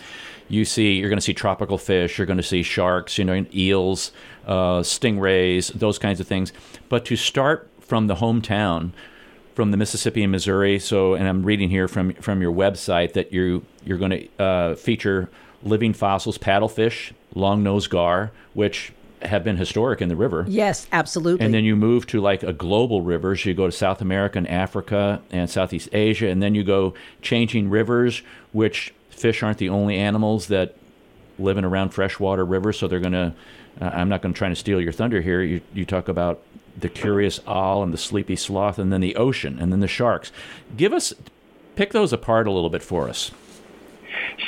you 0.49 0.65
see 0.65 0.95
you're 0.95 1.09
going 1.09 1.19
to 1.19 1.25
see 1.25 1.35
tropical 1.35 1.79
fish, 1.79 2.19
you're 2.19 2.27
going 2.27 2.37
to 2.37 2.43
see 2.43 2.63
sharks, 2.63 3.19
you 3.19 3.25
know, 3.25 3.45
eels, 3.53 4.13
uh, 4.47 4.81
stingrays, 4.81 5.73
those 5.73 5.99
kinds 5.99 6.21
of 6.21 6.29
things. 6.29 6.53
But 6.89 7.05
to 7.07 7.17
start 7.17 7.69
from 7.81 8.07
the 8.07 8.17
hometown, 8.17 8.93
from 9.55 9.71
the 9.71 9.77
Mississippi 9.77 10.23
and 10.23 10.33
Missouri, 10.33 10.79
so 10.79 11.15
and 11.15 11.29
I'm 11.29 11.45
reading 11.45 11.71
here 11.71 11.89
from 11.89 12.13
from 12.15 12.41
your 12.41 12.53
website 12.53 13.15
that 13.15 13.33
you 13.33 13.65
you're 13.85 13.99
going 13.99 14.11
to 14.11 14.43
uh, 14.43 14.75
feature 14.75 15.29
living 15.65 15.93
fossils, 15.93 16.39
paddlefish, 16.39 17.13
long 17.35 17.63
nose 17.63 17.87
gar, 17.87 18.31
which 18.53 18.93
have 19.23 19.43
been 19.43 19.57
historic 19.57 20.03
in 20.03 20.09
the 20.09 20.17
river. 20.17 20.45
Yes, 20.47 20.87
absolutely. 20.93 21.45
And 21.45 21.55
then 21.55 21.65
you 21.65 21.77
move 21.77 22.07
to 22.09 22.21
like 22.21 22.43
a 22.43 22.53
global 22.53 23.01
rivers. 23.01 23.45
You 23.45 23.55
go 23.55 23.67
to 23.67 23.73
South 23.73 24.01
America 24.01 24.39
and 24.39 24.49
Africa 24.49 25.23
and 25.31 25.49
Southeast 25.49 25.89
Asia, 25.93 26.29
and 26.29 26.43
then 26.43 26.55
you 26.55 26.63
go 26.63 26.95
changing 27.23 27.71
rivers, 27.71 28.23
which 28.53 28.93
fish 29.11 29.43
aren't 29.43 29.59
the 29.59 29.71
only 29.71 29.97
animals 29.97 30.49
that 30.49 30.77
live 31.39 31.57
in 31.57 31.65
around 31.65 31.91
freshwater 31.91 32.45
rivers. 32.45 32.79
So 32.79 32.87
they're 32.87 33.01
going 33.01 33.13
to. 33.13 33.35
Uh, 33.81 33.87
I'm 33.87 34.09
not 34.09 34.23
going 34.23 34.33
to 34.33 34.39
try 34.39 34.49
to 34.49 34.55
steal 34.55 34.81
your 34.81 34.93
thunder 34.93 35.21
here. 35.21 35.43
You 35.43 35.61
you 35.73 35.85
talk 35.85 36.09
about 36.09 36.43
the 36.79 36.89
curious 36.89 37.41
owl 37.47 37.83
and 37.83 37.93
the 37.93 37.99
sleepy 37.99 38.37
sloth, 38.37 38.79
and 38.79 38.93
then 38.93 39.01
the 39.01 39.17
ocean, 39.17 39.59
and 39.59 39.73
then 39.73 39.81
the 39.81 39.89
sharks. 39.89 40.31
Give 40.77 40.93
us 40.93 41.15
pick 41.77 41.93
those 41.93 42.13
apart 42.13 42.47
a 42.47 42.53
little 42.53 42.71
bit 42.71 42.83
for 42.83 43.09
us. 43.09 43.31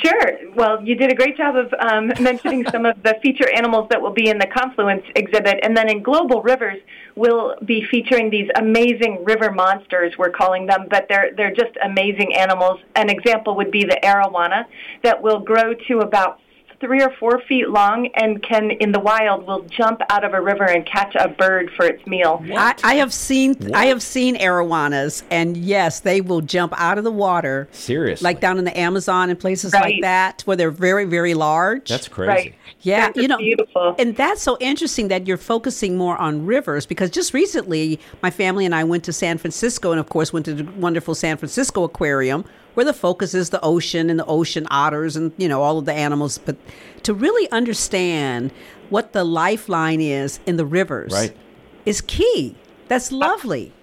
Sure. 0.03 0.53
Well, 0.55 0.83
you 0.83 0.95
did 0.95 1.11
a 1.11 1.15
great 1.15 1.37
job 1.37 1.55
of 1.55 1.73
um, 1.79 2.07
mentioning 2.19 2.65
some 2.69 2.85
of 2.85 3.01
the 3.03 3.15
feature 3.21 3.49
animals 3.55 3.87
that 3.89 4.01
will 4.01 4.13
be 4.13 4.29
in 4.29 4.37
the 4.37 4.47
Confluence 4.47 5.03
exhibit. 5.15 5.59
And 5.63 5.75
then 5.75 5.89
in 5.89 6.03
Global 6.03 6.41
Rivers, 6.41 6.77
we'll 7.15 7.55
be 7.65 7.85
featuring 7.89 8.29
these 8.29 8.49
amazing 8.55 9.23
river 9.23 9.51
monsters, 9.51 10.13
we're 10.17 10.31
calling 10.31 10.65
them, 10.65 10.87
but 10.89 11.07
they're, 11.09 11.31
they're 11.35 11.53
just 11.53 11.77
amazing 11.83 12.35
animals. 12.35 12.79
An 12.95 13.09
example 13.09 13.55
would 13.55 13.71
be 13.71 13.83
the 13.83 13.99
arowana 14.03 14.65
that 15.03 15.21
will 15.21 15.39
grow 15.39 15.73
to 15.87 15.99
about 15.99 16.39
three 16.79 17.01
or 17.01 17.09
four 17.19 17.41
feet 17.41 17.69
long 17.69 18.07
and 18.15 18.41
can, 18.43 18.71
in 18.71 18.91
the 18.91 18.99
wild, 18.99 19.47
will 19.47 19.61
jump 19.63 20.01
out 20.09 20.23
of 20.23 20.33
a 20.33 20.41
river 20.41 20.63
and 20.63 20.85
catch 20.85 21.15
a 21.15 21.27
bird 21.27 21.71
for 21.75 21.85
its 21.85 22.05
meal. 22.05 22.43
I, 22.55 22.75
I 22.83 22.95
have 22.95 23.13
seen 23.13 23.73
I 23.73 23.85
have 23.87 24.01
seen 24.03 24.35
arowanas, 24.37 25.23
and 25.31 25.57
yes, 25.57 26.01
they 26.01 26.21
will 26.21 26.41
jump 26.41 26.73
out 26.77 26.97
of 26.97 27.03
the 27.03 27.11
water. 27.11 27.67
Seriously. 27.71 28.23
like 28.23 28.39
down 28.39 28.59
in 28.59 28.65
the 28.65 28.77
Amazon 28.77 29.29
and 29.29 29.39
places 29.39 29.73
like 29.73 30.01
that, 30.01 30.41
where 30.43 30.55
they're 30.57 30.71
very 30.71 31.05
very 31.05 31.33
large. 31.33 31.89
That's 31.89 32.07
crazy. 32.07 32.29
Right. 32.29 32.55
Yeah, 32.81 33.11
They're 33.11 33.23
you 33.23 33.27
know, 33.27 33.37
beautiful. 33.37 33.95
and 33.97 34.15
that's 34.15 34.41
so 34.41 34.57
interesting 34.59 35.07
that 35.07 35.25
you're 35.25 35.37
focusing 35.37 35.97
more 35.97 36.15
on 36.17 36.45
rivers 36.45 36.85
because 36.85 37.09
just 37.09 37.33
recently, 37.33 37.99
my 38.21 38.29
family 38.29 38.65
and 38.65 38.75
I 38.75 38.83
went 38.83 39.03
to 39.05 39.13
San 39.13 39.37
Francisco, 39.39 39.91
and 39.91 39.99
of 39.99 40.09
course, 40.09 40.31
went 40.31 40.45
to 40.45 40.53
the 40.53 40.63
wonderful 40.73 41.15
San 41.15 41.37
Francisco 41.37 41.83
Aquarium, 41.83 42.45
where 42.77 42.85
the 42.85 42.93
focus 42.93 43.33
is 43.33 43.49
the 43.49 43.59
ocean 43.61 44.07
and 44.07 44.19
the 44.19 44.25
ocean 44.27 44.67
otters 44.69 45.15
and 45.15 45.31
you 45.37 45.47
know 45.47 45.63
all 45.63 45.79
of 45.79 45.85
the 45.85 45.93
animals. 45.93 46.37
But 46.37 46.57
to 47.01 47.13
really 47.15 47.49
understand 47.49 48.51
what 48.89 49.13
the 49.13 49.23
lifeline 49.23 49.99
is 49.99 50.39
in 50.45 50.57
the 50.57 50.65
rivers, 50.65 51.11
Right. 51.11 51.35
is 51.87 52.01
key. 52.01 52.55
That's 52.87 53.11
uh, 53.11 53.15
lovely. 53.15 53.73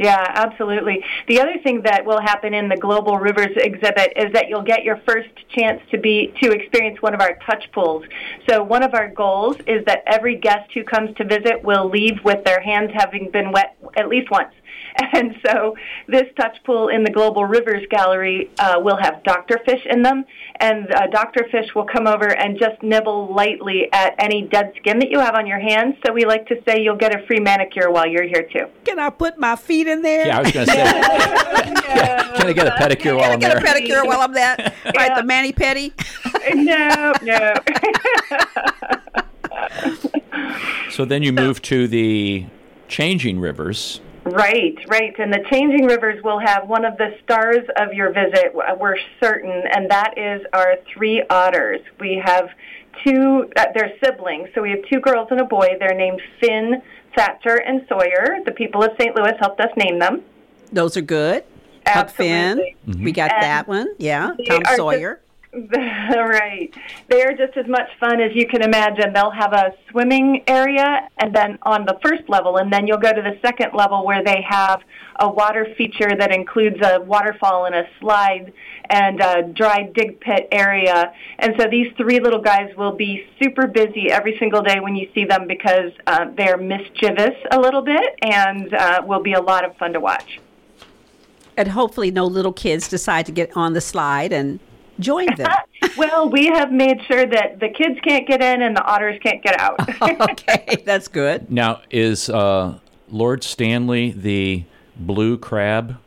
Yeah, 0.00 0.32
absolutely. 0.34 1.04
The 1.28 1.40
other 1.40 1.58
thing 1.62 1.82
that 1.82 2.04
will 2.04 2.20
happen 2.20 2.52
in 2.52 2.68
the 2.68 2.76
Global 2.76 3.18
Rivers 3.18 3.54
exhibit 3.54 4.14
is 4.16 4.32
that 4.32 4.48
you'll 4.48 4.62
get 4.62 4.82
your 4.82 4.96
first 5.06 5.28
chance 5.50 5.80
to 5.92 5.98
be 5.98 6.34
to 6.42 6.50
experience 6.50 7.00
one 7.00 7.14
of 7.14 7.20
our 7.20 7.38
touch 7.46 7.70
pools. 7.70 8.04
So 8.48 8.64
one 8.64 8.82
of 8.82 8.94
our 8.94 9.10
goals 9.10 9.58
is 9.68 9.84
that 9.84 10.02
every 10.06 10.34
guest 10.36 10.70
who 10.74 10.82
comes 10.82 11.14
to 11.18 11.24
visit 11.24 11.62
will 11.62 11.88
leave 11.88 12.18
with 12.24 12.42
their 12.44 12.60
hands 12.60 12.90
having 12.94 13.30
been 13.30 13.52
wet 13.52 13.76
at 13.96 14.08
least 14.08 14.28
once. 14.30 14.52
And 15.12 15.34
so 15.44 15.74
this 16.08 16.24
touch 16.36 16.56
pool 16.64 16.88
in 16.88 17.02
the 17.04 17.10
Global 17.10 17.44
Rivers 17.44 17.84
Gallery 17.90 18.50
uh, 18.58 18.76
will 18.80 18.96
have 18.96 19.22
doctor 19.24 19.58
fish 19.64 19.80
in 19.88 20.02
them, 20.02 20.24
and 20.60 20.92
uh, 20.94 21.06
doctor 21.08 21.46
fish 21.50 21.74
will 21.74 21.84
come 21.84 22.06
over 22.06 22.26
and 22.28 22.58
just 22.58 22.82
nibble 22.82 23.34
lightly 23.34 23.88
at 23.92 24.14
any 24.18 24.42
dead 24.42 24.72
skin 24.76 24.98
that 25.00 25.10
you 25.10 25.18
have 25.18 25.34
on 25.34 25.46
your 25.46 25.58
hands. 25.58 25.96
So 26.06 26.12
we 26.12 26.24
like 26.24 26.46
to 26.48 26.56
say 26.66 26.80
you'll 26.82 26.96
get 26.96 27.14
a 27.14 27.26
free 27.26 27.40
manicure 27.40 27.90
while 27.90 28.06
you're 28.06 28.26
here 28.26 28.46
too. 28.52 28.66
Can 28.84 28.98
I 28.98 29.10
put 29.10 29.38
my 29.38 29.56
feet 29.56 29.86
in 29.88 30.02
there? 30.02 30.26
Yeah, 30.26 30.38
I 30.38 30.42
was 30.42 30.52
going 30.52 30.66
to 30.66 30.72
say. 30.72 30.82
Can 32.36 32.46
I 32.48 32.52
get 32.52 32.66
a 32.66 32.70
pedicure 32.70 33.16
while 33.16 33.32
I'm 33.32 33.40
there? 33.40 33.50
Can 33.58 33.66
I 33.66 33.70
I'm 33.70 33.76
get 33.76 33.76
a 33.80 33.86
there? 33.88 34.02
pedicure 34.02 34.06
while 34.06 34.20
I'm 34.20 34.32
there? 34.32 34.56
Right, 34.96 35.10
Yeah. 35.10 35.14
the 35.20 35.24
mani 35.24 35.52
pedi. 35.52 35.92
no, 36.54 37.12
no. 37.22 37.54
So 40.90 41.04
then 41.04 41.22
you 41.22 41.32
move 41.32 41.62
to 41.62 41.86
the 41.88 42.46
changing 42.88 43.40
rivers. 43.40 44.00
Right, 44.24 44.76
right. 44.88 45.18
And 45.18 45.32
the 45.32 45.44
changing 45.50 45.86
rivers 45.86 46.22
will 46.22 46.38
have 46.38 46.68
one 46.68 46.84
of 46.84 46.96
the 46.96 47.16
stars 47.24 47.66
of 47.76 47.92
your 47.92 48.12
visit, 48.12 48.54
we're 48.78 48.96
certain, 49.22 49.62
and 49.72 49.90
that 49.90 50.14
is 50.16 50.42
our 50.52 50.76
three 50.92 51.22
otters. 51.30 51.80
We 51.98 52.20
have 52.24 52.48
two, 53.04 53.50
uh, 53.56 53.66
they're 53.74 53.92
siblings, 54.02 54.48
so 54.54 54.62
we 54.62 54.70
have 54.70 54.80
two 54.90 55.00
girls 55.00 55.28
and 55.30 55.40
a 55.40 55.44
boy. 55.44 55.76
They're 55.78 55.94
named 55.94 56.20
Finn, 56.40 56.82
Thatcher, 57.16 57.56
and 57.56 57.86
Sawyer. 57.88 58.38
The 58.44 58.52
people 58.52 58.82
of 58.82 58.90
St. 59.00 59.14
Louis 59.16 59.32
helped 59.40 59.60
us 59.60 59.70
name 59.76 59.98
them. 59.98 60.22
Those 60.72 60.96
are 60.96 61.02
good. 61.02 61.44
Huck 61.86 62.10
Finn. 62.10 62.60
Absolutely. 62.60 63.04
We 63.04 63.12
got 63.12 63.32
And 63.32 63.42
that 63.42 63.68
one. 63.68 63.88
Yeah. 63.98 64.32
Tom 64.48 64.62
Sawyer. 64.76 65.20
right. 65.72 66.72
They 67.08 67.22
are 67.22 67.32
just 67.32 67.56
as 67.56 67.66
much 67.66 67.88
fun 67.98 68.20
as 68.20 68.30
you 68.34 68.46
can 68.46 68.62
imagine. 68.62 69.12
They'll 69.12 69.32
have 69.32 69.52
a 69.52 69.74
swimming 69.90 70.44
area 70.46 71.08
and 71.18 71.34
then 71.34 71.58
on 71.62 71.86
the 71.86 71.98
first 72.04 72.28
level 72.28 72.58
and 72.58 72.72
then 72.72 72.86
you'll 72.86 72.98
go 72.98 73.12
to 73.12 73.20
the 73.20 73.36
second 73.42 73.72
level 73.74 74.06
where 74.06 74.22
they 74.22 74.42
have 74.48 74.80
a 75.18 75.28
water 75.28 75.66
feature 75.76 76.14
that 76.16 76.32
includes 76.32 76.76
a 76.82 77.00
waterfall 77.00 77.66
and 77.66 77.74
a 77.74 77.84
slide 77.98 78.52
and 78.90 79.20
a 79.20 79.42
dry 79.42 79.90
dig 79.92 80.20
pit 80.20 80.46
area. 80.52 81.12
And 81.40 81.54
so 81.58 81.66
these 81.68 81.92
three 81.96 82.20
little 82.20 82.40
guys 82.40 82.70
will 82.76 82.94
be 82.94 83.26
super 83.42 83.66
busy 83.66 84.08
every 84.08 84.38
single 84.38 84.62
day 84.62 84.78
when 84.78 84.94
you 84.94 85.08
see 85.14 85.24
them 85.24 85.48
because 85.48 85.90
uh, 86.06 86.26
they're 86.36 86.58
mischievous 86.58 87.34
a 87.50 87.58
little 87.58 87.82
bit 87.82 88.14
and 88.22 88.72
uh, 88.72 89.02
will 89.04 89.22
be 89.22 89.32
a 89.32 89.42
lot 89.42 89.64
of 89.64 89.76
fun 89.78 89.94
to 89.94 90.00
watch. 90.00 90.38
And 91.56 91.68
hopefully, 91.68 92.12
no 92.12 92.24
little 92.24 92.52
kids 92.52 92.88
decide 92.88 93.26
to 93.26 93.32
get 93.32 93.54
on 93.56 93.72
the 93.72 93.80
slide 93.80 94.32
and 94.32 94.60
join 95.00 95.26
them. 95.36 95.48
well, 95.96 96.28
we 96.28 96.46
have 96.46 96.72
made 96.72 97.00
sure 97.06 97.26
that 97.26 97.60
the 97.60 97.68
kids 97.68 97.98
can't 98.06 98.26
get 98.26 98.42
in 98.42 98.62
and 98.62 98.76
the 98.76 98.82
otters 98.82 99.18
can't 99.22 99.42
get 99.42 99.58
out. 99.58 99.78
okay, 100.30 100.82
that's 100.84 101.08
good. 101.08 101.50
Now, 101.50 101.82
is 101.90 102.28
uh, 102.28 102.78
Lord 103.10 103.42
Stanley 103.42 104.10
the 104.10 104.64
blue 104.96 105.38
crab? 105.38 105.98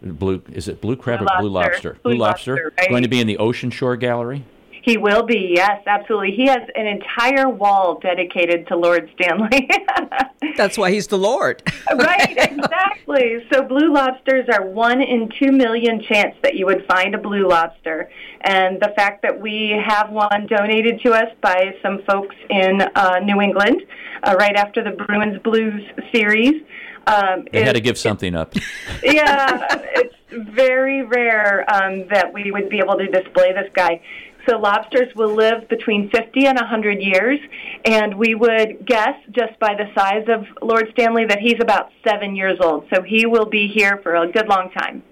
Blue 0.00 0.42
is 0.52 0.66
it 0.66 0.80
blue 0.80 0.96
crab 0.96 1.20
Blue 1.20 1.28
or 1.28 1.40
blue 1.40 1.50
lobster. 1.50 1.90
lobster? 1.90 2.00
Blue 2.02 2.16
lobster, 2.16 2.72
right. 2.78 2.90
going 2.90 3.02
to 3.04 3.08
be 3.08 3.20
in 3.20 3.26
the 3.26 3.38
Ocean 3.38 3.70
Shore 3.70 3.96
Gallery. 3.96 4.44
He 4.82 4.96
will 4.96 5.22
be, 5.22 5.52
yes, 5.54 5.80
absolutely. 5.86 6.32
He 6.32 6.46
has 6.46 6.62
an 6.74 6.86
entire 6.86 7.48
wall 7.48 8.00
dedicated 8.00 8.66
to 8.66 8.76
Lord 8.76 9.08
Stanley. 9.14 9.70
That's 10.56 10.76
why 10.76 10.90
he's 10.90 11.06
the 11.06 11.18
Lord. 11.18 11.62
right, 11.94 12.36
exactly. 12.36 13.44
So 13.52 13.62
blue 13.62 13.92
lobsters 13.92 14.48
are 14.52 14.66
one 14.66 15.00
in 15.00 15.30
two 15.38 15.52
million 15.52 16.02
chance 16.02 16.34
that 16.42 16.56
you 16.56 16.66
would 16.66 16.84
find 16.86 17.14
a 17.14 17.18
blue 17.18 17.48
lobster. 17.48 18.10
And 18.40 18.80
the 18.80 18.92
fact 18.96 19.22
that 19.22 19.40
we 19.40 19.80
have 19.86 20.10
one 20.10 20.48
donated 20.48 21.00
to 21.02 21.12
us 21.12 21.32
by 21.40 21.76
some 21.80 22.02
folks 22.02 22.34
in 22.50 22.82
uh, 22.96 23.20
New 23.20 23.40
England 23.40 23.82
uh, 24.24 24.34
right 24.36 24.56
after 24.56 24.82
the 24.82 24.90
Bruins 24.90 25.40
Blues 25.42 25.82
series. 26.12 26.62
Um, 27.06 27.46
They 27.52 27.62
had 27.62 27.74
to 27.74 27.80
give 27.80 27.98
something 27.98 28.34
up. 28.34 28.54
yeah, 29.02 29.66
it's 29.94 30.14
very 30.32 31.02
rare 31.02 31.64
um, 31.72 32.06
that 32.08 32.32
we 32.32 32.50
would 32.50 32.68
be 32.68 32.78
able 32.78 32.96
to 32.96 33.06
display 33.06 33.52
this 33.52 33.70
guy. 33.74 34.00
So 34.48 34.58
lobsters 34.58 35.14
will 35.14 35.34
live 35.34 35.68
between 35.68 36.10
50 36.10 36.46
and 36.46 36.58
100 36.58 37.00
years, 37.00 37.38
and 37.84 38.14
we 38.18 38.34
would 38.34 38.84
guess 38.84 39.16
just 39.30 39.58
by 39.60 39.74
the 39.74 39.92
size 39.94 40.26
of 40.28 40.46
Lord 40.60 40.88
Stanley 40.92 41.26
that 41.26 41.38
he's 41.38 41.60
about 41.60 41.90
seven 42.04 42.34
years 42.34 42.58
old. 42.60 42.86
So 42.92 43.02
he 43.02 43.26
will 43.26 43.46
be 43.46 43.68
here 43.68 44.00
for 44.02 44.16
a 44.16 44.30
good 44.30 44.48
long 44.48 44.70
time. 44.70 45.02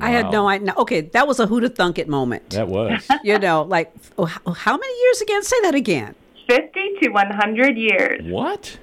I 0.00 0.10
had 0.10 0.30
no 0.30 0.48
idea. 0.48 0.74
Okay, 0.78 1.02
that 1.02 1.26
was 1.26 1.38
a 1.38 1.46
who 1.46 1.60
to 1.60 1.68
thunk 1.68 1.98
it 1.98 2.08
moment. 2.08 2.50
That 2.50 2.68
was. 2.68 3.06
You 3.24 3.38
know, 3.38 3.62
like 3.62 3.92
oh, 4.18 4.24
how, 4.24 4.40
oh, 4.46 4.52
how 4.52 4.76
many 4.76 5.00
years 5.02 5.20
again? 5.20 5.42
Say 5.42 5.60
that 5.62 5.74
again. 5.74 6.14
50 6.48 6.94
to 7.02 7.08
100 7.10 7.76
years. 7.76 8.22
what? 8.24 8.78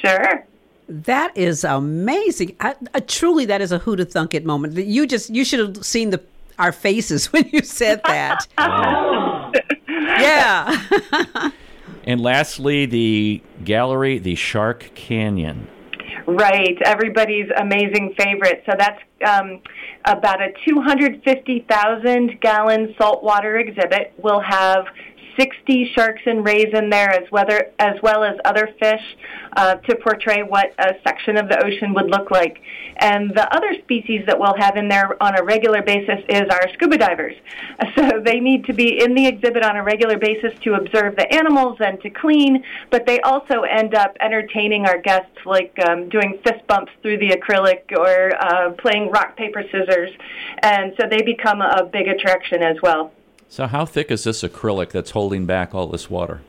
Sure. 0.00 0.46
That 0.88 1.36
is 1.36 1.64
amazing. 1.64 2.56
I, 2.60 2.74
I, 2.92 3.00
truly, 3.00 3.46
that 3.46 3.60
is 3.60 3.72
a 3.72 3.78
who 3.78 3.96
to 3.96 4.04
thunk 4.04 4.34
it 4.34 4.44
moment. 4.44 4.74
You 4.74 5.06
just 5.06 5.30
you 5.30 5.44
should 5.44 5.60
have 5.60 5.84
seen 5.84 6.10
the 6.10 6.18
our 6.58 6.72
faces 6.72 7.26
when 7.32 7.48
you 7.52 7.62
said 7.62 8.00
that. 8.04 8.46
yeah. 9.98 11.50
And 12.06 12.20
lastly, 12.20 12.86
the 12.86 13.42
gallery, 13.64 14.18
the 14.18 14.34
Shark 14.34 14.90
Canyon. 14.94 15.66
Right, 16.26 16.76
everybody's 16.84 17.48
amazing 17.56 18.14
favorite. 18.18 18.62
So 18.66 18.72
that's 18.78 19.00
um, 19.26 19.60
about 20.04 20.40
a 20.40 20.52
250,000 20.66 22.40
gallon 22.40 22.94
saltwater 22.98 23.58
exhibit. 23.58 24.12
We'll 24.18 24.40
have 24.40 24.86
60 25.36 25.92
sharks 25.94 26.22
and 26.26 26.44
rays 26.44 26.72
in 26.72 26.90
there, 26.90 27.10
as, 27.10 27.24
as 27.78 27.94
well 28.02 28.24
as 28.24 28.36
other 28.44 28.68
fish, 28.80 29.02
uh, 29.56 29.76
to 29.76 29.96
portray 29.96 30.42
what 30.42 30.72
a 30.78 30.94
section 31.06 31.36
of 31.36 31.48
the 31.48 31.62
ocean 31.64 31.94
would 31.94 32.10
look 32.10 32.30
like. 32.30 32.60
And 32.96 33.30
the 33.30 33.52
other 33.54 33.74
species 33.82 34.24
that 34.26 34.38
we'll 34.38 34.56
have 34.56 34.76
in 34.76 34.88
there 34.88 35.20
on 35.22 35.38
a 35.38 35.42
regular 35.42 35.82
basis 35.82 36.20
is 36.28 36.42
our 36.50 36.72
scuba 36.74 36.98
divers. 36.98 37.36
So 37.96 38.20
they 38.24 38.40
need 38.40 38.64
to 38.64 38.72
be 38.72 39.02
in 39.02 39.14
the 39.14 39.26
exhibit 39.26 39.62
on 39.62 39.76
a 39.76 39.82
regular 39.82 40.18
basis 40.18 40.52
to 40.62 40.74
observe 40.74 41.16
the 41.16 41.32
animals 41.32 41.78
and 41.80 42.00
to 42.02 42.10
clean, 42.10 42.64
but 42.90 43.06
they 43.06 43.20
also 43.20 43.62
end 43.62 43.94
up 43.94 44.16
entertaining 44.20 44.86
our 44.86 44.98
guests, 44.98 45.36
like 45.44 45.76
um, 45.86 46.08
doing 46.08 46.38
fist 46.44 46.66
bumps 46.66 46.90
through 47.02 47.18
the 47.18 47.30
acrylic 47.30 47.96
or 47.96 48.34
uh, 48.42 48.72
playing 48.72 49.10
rock, 49.10 49.36
paper, 49.36 49.62
scissors. 49.70 50.10
And 50.62 50.92
so 51.00 51.06
they 51.08 51.22
become 51.22 51.60
a 51.60 51.84
big 51.84 52.08
attraction 52.08 52.62
as 52.62 52.76
well. 52.82 53.12
So, 53.48 53.66
how 53.66 53.84
thick 53.84 54.10
is 54.10 54.24
this 54.24 54.42
acrylic 54.42 54.90
that's 54.90 55.10
holding 55.10 55.46
back 55.46 55.74
all 55.74 55.86
this 55.86 56.10
water? 56.10 56.40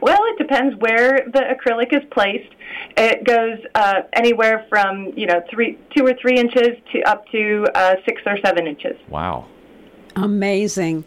Well, 0.00 0.18
it 0.28 0.38
depends 0.38 0.76
where 0.76 1.26
the 1.32 1.40
acrylic 1.40 1.94
is 1.96 2.02
placed. 2.10 2.52
It 2.96 3.24
goes 3.24 3.58
uh, 3.74 4.02
anywhere 4.12 4.66
from 4.68 5.12
you 5.16 5.26
know 5.26 5.42
three, 5.50 5.78
two 5.96 6.06
or 6.06 6.14
three 6.20 6.38
inches 6.38 6.78
to 6.92 7.02
up 7.02 7.26
to 7.32 7.66
uh, 7.74 7.96
six 8.04 8.22
or 8.26 8.38
seven 8.44 8.66
inches. 8.66 8.96
Wow. 9.08 9.46
Amazing. 10.16 11.04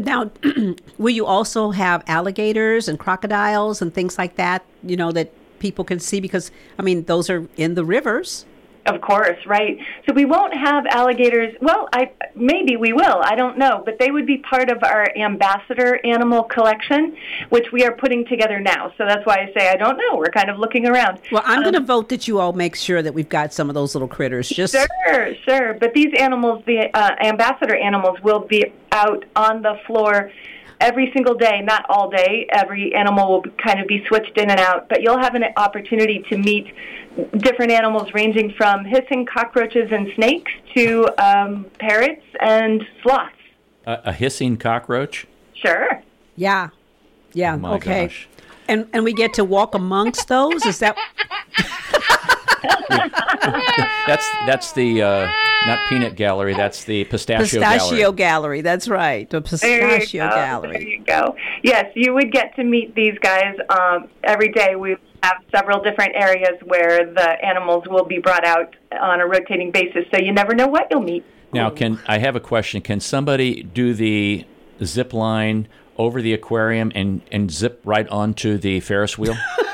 Now, 0.00 0.30
will 0.98 1.14
you 1.14 1.26
also 1.26 1.70
have 1.70 2.02
alligators 2.06 2.88
and 2.88 2.98
crocodiles 2.98 3.80
and 3.80 3.92
things 3.92 4.18
like 4.18 4.36
that, 4.36 4.64
you 4.82 4.96
know, 4.96 5.12
that 5.12 5.30
people 5.58 5.84
can 5.84 6.00
see? 6.00 6.20
Because, 6.20 6.50
I 6.78 6.82
mean, 6.82 7.04
those 7.04 7.30
are 7.30 7.46
in 7.56 7.74
the 7.74 7.84
rivers. 7.84 8.46
Of 8.86 9.00
course, 9.00 9.36
right. 9.46 9.78
So 10.06 10.12
we 10.14 10.24
won't 10.24 10.54
have 10.54 10.86
alligators. 10.86 11.54
Well, 11.60 11.88
I 11.92 12.10
maybe 12.34 12.76
we 12.76 12.92
will. 12.92 13.20
I 13.22 13.34
don't 13.34 13.58
know, 13.58 13.82
but 13.84 13.98
they 13.98 14.10
would 14.10 14.26
be 14.26 14.38
part 14.38 14.70
of 14.70 14.82
our 14.84 15.06
ambassador 15.16 15.98
animal 16.06 16.44
collection, 16.44 17.16
which 17.48 17.72
we 17.72 17.84
are 17.84 17.92
putting 17.92 18.24
together 18.26 18.60
now. 18.60 18.92
So 18.96 19.04
that's 19.04 19.26
why 19.26 19.36
I 19.38 19.52
say 19.58 19.68
I 19.70 19.76
don't 19.76 19.96
know. 19.98 20.16
We're 20.16 20.30
kind 20.30 20.50
of 20.50 20.58
looking 20.58 20.86
around. 20.86 21.18
Well, 21.32 21.42
I'm 21.44 21.58
Um, 21.58 21.62
going 21.64 21.74
to 21.74 21.80
vote 21.80 22.08
that 22.10 22.28
you 22.28 22.38
all 22.38 22.52
make 22.52 22.76
sure 22.76 23.02
that 23.02 23.12
we've 23.12 23.28
got 23.28 23.52
some 23.52 23.68
of 23.68 23.74
those 23.74 23.94
little 23.94 24.08
critters. 24.08 24.48
Just 24.48 24.74
Sure, 25.06 25.34
sure. 25.46 25.74
But 25.74 25.92
these 25.94 26.14
animals, 26.18 26.62
the 26.66 26.88
uh, 26.94 27.16
ambassador 27.20 27.74
animals, 27.74 28.20
will 28.22 28.40
be 28.40 28.72
out 28.92 29.24
on 29.34 29.62
the 29.62 29.78
floor 29.86 30.30
every 30.80 31.10
single 31.12 31.34
day, 31.34 31.60
not 31.62 31.86
all 31.88 32.10
day. 32.10 32.46
Every 32.50 32.94
animal 32.94 33.32
will 33.32 33.44
kind 33.62 33.80
of 33.80 33.86
be 33.86 34.04
switched 34.06 34.36
in 34.38 34.50
and 34.50 34.60
out, 34.60 34.88
but 34.88 35.02
you'll 35.02 35.18
have 35.18 35.34
an 35.34 35.44
opportunity 35.56 36.24
to 36.30 36.38
meet 36.38 36.72
different 37.38 37.72
animals 37.72 38.12
ranging 38.12 38.52
from 38.52 38.84
hissing 38.84 39.26
cockroaches 39.26 39.90
and 39.90 40.08
snakes 40.14 40.52
to 40.74 41.08
um, 41.18 41.66
parrots 41.78 42.24
and 42.40 42.86
sloths. 43.02 43.32
A, 43.86 44.00
a 44.06 44.12
hissing 44.12 44.56
cockroach? 44.56 45.26
Sure. 45.54 46.02
yeah, 46.36 46.68
yeah. 47.32 47.54
Oh 47.54 47.58
my 47.58 47.72
okay. 47.74 48.06
gosh. 48.06 48.28
And 48.68 48.88
and 48.92 49.04
we 49.04 49.12
get 49.12 49.34
to 49.34 49.44
walk 49.44 49.74
amongst 49.74 50.28
those. 50.28 50.66
Is 50.66 50.80
that 50.80 50.96
That's 54.06 54.28
that's 54.46 54.72
the 54.72 55.02
uh, 55.02 55.32
not 55.66 55.88
peanut 55.88 56.14
gallery. 56.16 56.54
That's 56.54 56.84
the 56.84 57.04
pistachio, 57.04 57.60
gallery. 57.60 57.78
pistachio 57.78 58.12
gallery. 58.12 58.14
gallery? 58.14 58.60
That's 58.62 58.88
right. 58.88 59.28
The 59.28 59.40
There 59.40 59.80
you 59.82 59.98
pistachio 59.98 60.28
go. 60.28 60.34
gallery. 60.34 60.72
There 60.72 60.82
you 60.82 61.04
go. 61.04 61.36
Yes, 61.62 61.86
you 61.94 62.14
would 62.14 62.32
get 62.32 62.54
to 62.56 62.64
meet 62.64 62.94
these 62.94 63.18
guys 63.20 63.56
um, 63.68 64.08
every 64.24 64.52
day. 64.52 64.76
We 64.76 64.96
have 65.22 65.36
several 65.54 65.82
different 65.82 66.12
areas 66.14 66.54
where 66.64 67.12
the 67.12 67.44
animals 67.44 67.84
will 67.88 68.04
be 68.04 68.18
brought 68.18 68.44
out 68.44 68.74
on 69.00 69.20
a 69.20 69.26
rotating 69.26 69.70
basis, 69.70 70.04
so 70.14 70.20
you 70.20 70.32
never 70.32 70.54
know 70.54 70.66
what 70.68 70.86
you'll 70.90 71.02
meet. 71.02 71.24
Now, 71.52 71.70
can 71.70 71.98
I 72.06 72.18
have 72.18 72.36
a 72.36 72.40
question? 72.40 72.80
Can 72.82 73.00
somebody 73.00 73.62
do 73.62 73.94
the 73.94 74.44
zip 74.84 75.12
line 75.14 75.68
over 75.96 76.20
the 76.20 76.34
aquarium 76.34 76.92
and, 76.94 77.22
and 77.32 77.50
zip 77.50 77.80
right 77.84 78.06
onto 78.08 78.58
the 78.58 78.80
Ferris 78.80 79.16
wheel? 79.16 79.36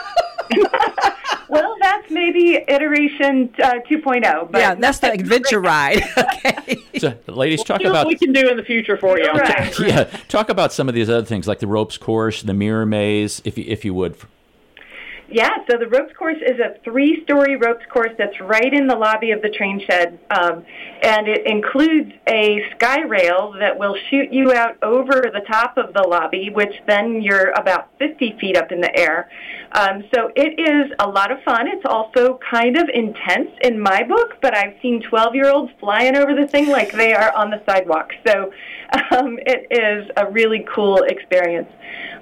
Well, 2.13 2.25
that's 2.25 2.35
maybe 2.35 2.65
iteration 2.69 3.55
uh, 3.63 3.75
2.0. 3.89 4.51
But 4.51 4.59
Yeah, 4.59 4.75
that's 4.75 4.99
the 4.99 5.13
adventure 5.13 5.61
ride. 5.61 6.03
okay. 6.17 6.77
so, 6.99 7.15
ladies, 7.27 7.63
talk 7.65 7.81
See 7.81 7.87
what 7.87 7.91
about 7.91 8.07
we 8.07 8.17
can 8.17 8.33
do 8.33 8.49
in 8.49 8.57
the 8.57 8.63
future 8.63 8.97
for 8.97 9.19
you. 9.19 9.31
Right. 9.31 9.79
yeah, 9.81 10.05
talk 10.29 10.49
about 10.49 10.73
some 10.73 10.89
of 10.89 10.95
these 10.95 11.09
other 11.09 11.25
things 11.25 11.49
like 11.49 11.61
the 11.61 11.67
ropes 11.67 11.99
course, 11.99 12.43
the 12.43 12.55
mirror 12.55 12.87
maze, 12.87 13.43
if 13.45 13.59
you, 13.59 13.65
if 13.67 13.85
you 13.85 13.95
would. 13.95 14.17
Yeah, 15.33 15.49
so 15.71 15.79
the 15.79 15.87
ropes 15.87 16.13
course 16.19 16.37
is 16.47 16.61
a 16.61 16.79
three-story 16.85 17.57
ropes 17.57 17.87
course 17.91 18.13
that's 18.19 18.39
right 18.39 18.71
in 18.71 18.87
the 18.87 18.95
lobby 18.95 19.31
of 19.31 19.41
the 19.41 19.49
train 19.49 19.81
shed, 19.89 20.19
um, 20.31 20.63
and 21.03 21.27
it 21.27 21.47
includes 21.47 22.13
a 22.29 22.61
sky 22.77 23.01
rail 23.01 23.55
that 23.59 23.79
will 23.79 23.97
shoot 24.11 24.31
you 24.31 24.53
out 24.53 24.77
over 24.83 25.23
the 25.33 25.41
top 25.49 25.79
of 25.79 25.95
the 25.95 26.03
lobby, 26.07 26.51
which 26.53 26.75
then 26.87 27.23
you're 27.23 27.49
about 27.53 27.89
50 27.99 28.37
feet 28.39 28.59
up 28.59 28.73
in 28.73 28.83
the 28.83 28.95
air. 28.95 29.31
Um, 29.73 30.05
so 30.15 30.31
it 30.37 30.61
is 30.61 30.93
a 30.99 31.09
lot 31.09 31.33
of 31.33 31.43
fun. 31.45 31.67
It's 31.67 31.87
also 31.87 32.39
kind 32.51 32.77
of 32.77 32.91
intense 32.93 33.53
in 33.63 33.81
my 33.81 34.03
book, 34.03 34.37
but 34.43 34.55
I've 34.55 34.75
seen 34.83 35.03
12-year-olds 35.03 35.73
flying 35.81 36.15
over 36.15 36.35
the 36.35 36.47
thing 36.47 36.69
like 36.69 36.93
they 36.93 37.15
are 37.15 37.35
on 37.35 37.49
the 37.49 37.63
sidewalk. 37.65 38.13
So 38.27 38.53
um, 39.13 39.39
it 39.47 39.67
is 39.71 40.11
a 40.19 40.31
really 40.31 40.67
cool 40.71 41.05
experience. 41.05 41.71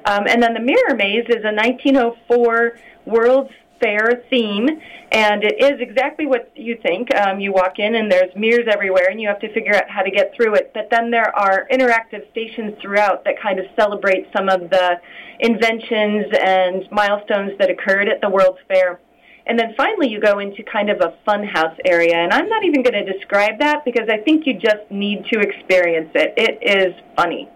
Um, 0.05 0.29
and 0.29 0.41
then 0.41 0.55
the 0.55 0.61
Mirror 0.61 0.95
Maze 0.95 1.27
is 1.29 1.45
a 1.45 1.53
1904 1.53 2.79
World's 3.07 3.53
Fair 3.81 4.23
theme, 4.29 4.69
and 5.11 5.43
it 5.43 5.55
is 5.59 5.81
exactly 5.81 6.27
what 6.27 6.53
you 6.55 6.77
think. 6.83 7.09
Um, 7.15 7.41
you 7.41 7.51
walk 7.51 7.79
in, 7.79 7.95
and 7.95 8.13
there's 8.13 8.31
mirrors 8.37 8.69
everywhere, 8.71 9.09
and 9.11 9.19
you 9.19 9.27
have 9.27 9.41
to 9.41 9.51
figure 9.55 9.75
out 9.75 9.89
how 9.89 10.03
to 10.03 10.11
get 10.11 10.35
through 10.37 10.55
it. 10.57 10.71
But 10.75 10.89
then 10.91 11.11
there 11.11 11.35
are 11.35 11.67
interactive 11.73 12.31
stations 12.31 12.75
throughout 12.83 13.25
that 13.25 13.41
kind 13.41 13.59
of 13.59 13.65
celebrate 13.77 14.27
some 14.37 14.51
of 14.51 14.69
the 14.69 15.01
inventions 15.39 16.27
and 16.45 16.87
milestones 16.93 17.57
that 17.59 17.71
occurred 17.71 18.11
at 18.11 18.21
the 18.21 18.29
World's 18.29 18.59
Fair. 18.69 19.01
And 19.47 19.59
then 19.59 19.73
finally, 19.79 20.09
you 20.09 20.21
go 20.21 20.41
into 20.41 20.63
kind 20.63 20.91
of 20.91 21.01
a 21.01 21.17
fun 21.25 21.43
house 21.43 21.77
area. 21.87 22.17
And 22.17 22.35
I'm 22.35 22.51
not 22.51 22.65
even 22.65 22.83
going 22.83 23.05
to 23.05 23.11
describe 23.11 23.59
that 23.61 23.85
because 23.87 24.11
I 24.11 24.19
think 24.19 24.47
you 24.47 24.59
just 24.59 24.91
need 24.91 25.25
to 25.33 25.41
experience 25.41 26.11
it. 26.15 26.35
It 26.37 26.59
is 26.63 26.95
funny. 27.17 27.49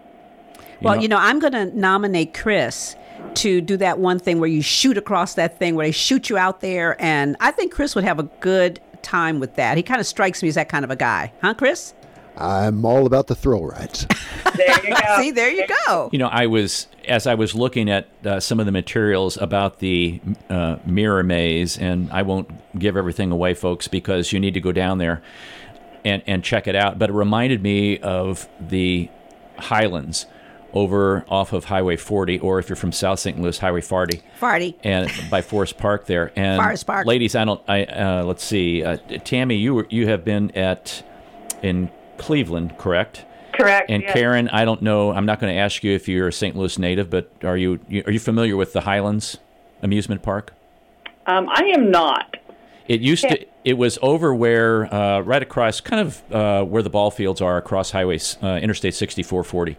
Well, 0.81 0.95
know- 0.95 1.01
you 1.01 1.07
know, 1.07 1.19
I'm 1.19 1.39
going 1.39 1.53
to 1.53 1.65
nominate 1.65 2.33
Chris 2.33 2.95
to 3.35 3.61
do 3.61 3.77
that 3.77 3.99
one 3.99 4.19
thing 4.19 4.39
where 4.39 4.49
you 4.49 4.61
shoot 4.61 4.97
across 4.97 5.33
that 5.35 5.59
thing 5.59 5.75
where 5.75 5.85
they 5.85 5.91
shoot 5.91 6.29
you 6.29 6.37
out 6.37 6.61
there, 6.61 6.95
and 7.01 7.35
I 7.39 7.51
think 7.51 7.73
Chris 7.73 7.95
would 7.95 8.03
have 8.03 8.19
a 8.19 8.23
good 8.23 8.79
time 9.01 9.39
with 9.39 9.55
that. 9.55 9.77
He 9.77 9.83
kind 9.83 9.99
of 9.99 10.07
strikes 10.07 10.41
me 10.41 10.49
as 10.49 10.55
that 10.55 10.69
kind 10.69 10.83
of 10.83 10.91
a 10.91 10.95
guy, 10.95 11.31
huh, 11.41 11.53
Chris? 11.53 11.93
I'm 12.37 12.83
all 12.85 13.05
about 13.05 13.27
the 13.27 13.35
thrill 13.35 13.65
rides. 13.65 14.07
There 14.55 14.85
you 14.85 14.95
go. 14.95 15.17
See, 15.19 15.31
there 15.31 15.49
you 15.49 15.67
go. 15.85 16.09
You 16.13 16.19
know, 16.19 16.29
I 16.29 16.45
was 16.45 16.87
as 17.09 17.27
I 17.27 17.35
was 17.35 17.55
looking 17.55 17.89
at 17.89 18.07
uh, 18.25 18.39
some 18.39 18.57
of 18.57 18.65
the 18.65 18.71
materials 18.71 19.35
about 19.35 19.79
the 19.79 20.21
uh, 20.49 20.77
mirror 20.85 21.23
maze, 21.23 21.77
and 21.77 22.09
I 22.09 22.21
won't 22.21 22.49
give 22.79 22.95
everything 22.95 23.31
away, 23.31 23.53
folks, 23.53 23.89
because 23.89 24.31
you 24.31 24.39
need 24.39 24.53
to 24.53 24.61
go 24.61 24.71
down 24.71 24.97
there 24.97 25.21
and 26.05 26.23
and 26.25 26.41
check 26.41 26.67
it 26.67 26.75
out. 26.75 26.97
But 26.97 27.09
it 27.09 27.13
reminded 27.13 27.63
me 27.63 27.99
of 27.99 28.47
the 28.61 29.09
Highlands 29.57 30.25
over 30.75 31.25
off 31.29 31.53
of 31.53 31.65
Highway 31.65 31.95
40, 31.95 32.39
or 32.39 32.59
if 32.59 32.69
you're 32.69 32.75
from 32.75 32.91
South 32.91 33.19
St. 33.19 33.39
Louis, 33.39 33.57
Highway 33.57 33.81
40 33.81 34.21
Farty. 34.39 34.75
and 34.83 35.09
by 35.31 35.41
Forest 35.41 35.77
Park 35.77 36.05
there. 36.05 36.31
And 36.35 36.61
Forest 36.61 36.85
Park. 36.85 37.07
ladies, 37.07 37.35
I 37.35 37.45
don't. 37.45 37.61
I 37.67 37.85
uh, 37.85 38.23
let's 38.23 38.43
see. 38.43 38.83
Uh, 38.83 38.97
Tammy, 39.23 39.55
you 39.55 39.73
were 39.73 39.87
you 39.89 40.07
have 40.07 40.23
been 40.25 40.51
at 40.51 41.01
in 41.63 41.89
Cleveland, 42.17 42.77
correct? 42.77 43.25
Correct. 43.53 43.89
And 43.89 44.03
yes. 44.03 44.11
Karen, 44.13 44.49
I 44.49 44.65
don't 44.65 44.81
know. 44.81 45.11
I'm 45.13 45.25
not 45.25 45.39
going 45.39 45.53
to 45.53 45.59
ask 45.59 45.81
you 45.81 45.95
if 45.95 46.09
you're 46.09 46.27
a 46.27 46.33
St. 46.33 46.57
Louis 46.57 46.77
native, 46.77 47.09
but 47.09 47.31
are 47.41 47.55
you, 47.55 47.79
you 47.87 48.03
are 48.05 48.11
you 48.11 48.19
familiar 48.19 48.57
with 48.57 48.73
the 48.73 48.81
Highlands 48.81 49.37
amusement 49.81 50.23
park? 50.23 50.53
Um, 51.25 51.47
I 51.49 51.63
am 51.73 51.89
not. 51.89 52.35
It 52.89 52.99
used 52.99 53.23
to. 53.29 53.45
It 53.65 53.77
was 53.77 53.97
over 54.01 54.33
where, 54.33 54.93
uh, 54.93 55.19
right 55.21 55.41
across, 55.41 55.81
kind 55.81 55.99
of 56.01 56.31
uh, 56.31 56.63
where 56.63 56.83
the 56.83 56.89
ball 56.89 57.09
fields 57.11 57.41
are 57.41 57.57
across 57.57 57.91
Highway 57.91 58.19
uh, 58.41 58.57
Interstate 58.61 58.93
6440, 58.93 59.75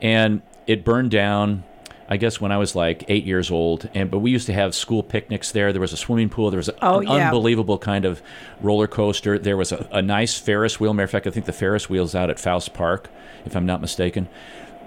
and 0.00 0.40
it 0.66 0.84
burned 0.84 1.10
down. 1.10 1.64
I 2.06 2.18
guess 2.18 2.38
when 2.38 2.52
I 2.52 2.58
was 2.58 2.76
like 2.76 3.04
eight 3.08 3.24
years 3.24 3.50
old, 3.50 3.88
and 3.94 4.10
but 4.10 4.18
we 4.18 4.30
used 4.30 4.46
to 4.46 4.52
have 4.52 4.74
school 4.74 5.02
picnics 5.02 5.52
there. 5.52 5.72
There 5.72 5.80
was 5.80 5.94
a 5.94 5.96
swimming 5.96 6.28
pool. 6.28 6.50
There 6.50 6.58
was 6.58 6.68
a, 6.68 6.74
Oh, 6.84 6.98
an 7.00 7.06
yeah. 7.08 7.28
unbelievable 7.28 7.78
kind 7.78 8.04
of 8.04 8.22
roller 8.60 8.86
coaster. 8.86 9.38
There 9.38 9.56
was 9.56 9.72
a, 9.72 9.88
a 9.90 10.02
nice 10.02 10.38
Ferris 10.38 10.78
wheel. 10.78 10.92
Matter 10.92 11.04
of 11.04 11.10
fact, 11.10 11.26
I 11.26 11.30
think 11.30 11.46
the 11.46 11.52
Ferris 11.54 11.88
wheel's 11.88 12.14
out 12.14 12.28
at 12.28 12.38
Faust 12.38 12.74
Park, 12.74 13.08
if 13.46 13.56
I'm 13.56 13.64
not 13.64 13.80
mistaken. 13.80 14.28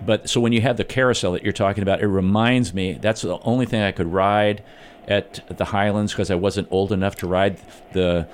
But 0.06 0.30
so 0.30 0.40
when 0.40 0.54
you 0.54 0.62
have 0.62 0.78
the 0.78 0.84
carousel 0.84 1.32
that 1.34 1.44
you're 1.44 1.54
talking 1.54 1.82
about, 1.82 2.02
it 2.02 2.08
reminds 2.08 2.74
me 2.74 2.94
that's 2.94 3.22
the 3.22 3.40
only 3.40 3.66
thing 3.66 3.82
I 3.82 3.92
could 3.92 4.12
ride 4.12 4.64
at 5.08 5.42
the 5.58 5.66
Highlands 5.66 6.14
because 6.14 6.30
I 6.32 6.36
wasn't 6.36 6.68
old 6.72 6.92
enough 6.92 7.16
to 7.18 7.28
ride 7.28 7.60
the 7.94 8.28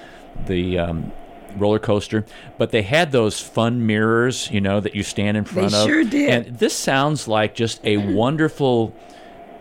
the 0.45 0.79
um, 0.79 1.11
roller 1.57 1.79
coaster. 1.79 2.25
But 2.57 2.71
they 2.71 2.81
had 2.81 3.11
those 3.11 3.39
fun 3.39 3.85
mirrors, 3.85 4.49
you 4.51 4.61
know, 4.61 4.79
that 4.79 4.95
you 4.95 5.03
stand 5.03 5.37
in 5.37 5.45
front 5.45 5.73
of. 5.73 5.87
sure 5.87 6.03
did. 6.03 6.29
And 6.47 6.57
this 6.59 6.75
sounds 6.75 7.27
like 7.27 7.55
just 7.55 7.83
a 7.85 7.97
wonderful 8.13 8.93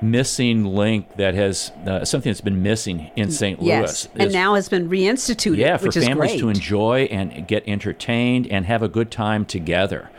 missing 0.00 0.64
link 0.64 1.16
that 1.16 1.34
has 1.34 1.70
uh, 1.86 2.04
something 2.04 2.30
that's 2.30 2.40
been 2.40 2.62
missing 2.62 3.10
in 3.14 3.30
St. 3.30 3.62
Yes, 3.62 4.06
Louis. 4.06 4.14
and 4.20 4.28
Is- 4.28 4.34
now 4.34 4.54
has 4.54 4.68
been 4.68 4.88
reinstituted. 4.88 5.56
yeah, 5.58 5.76
for 5.76 5.86
which 5.86 5.96
is 5.96 6.04
families 6.04 6.32
great. 6.32 6.40
to 6.40 6.48
enjoy 6.48 7.02
and 7.10 7.46
get 7.46 7.62
entertained 7.68 8.48
and 8.48 8.66
have 8.66 8.82
a 8.82 8.88
good 8.88 9.10
time 9.10 9.44
together. 9.44 10.10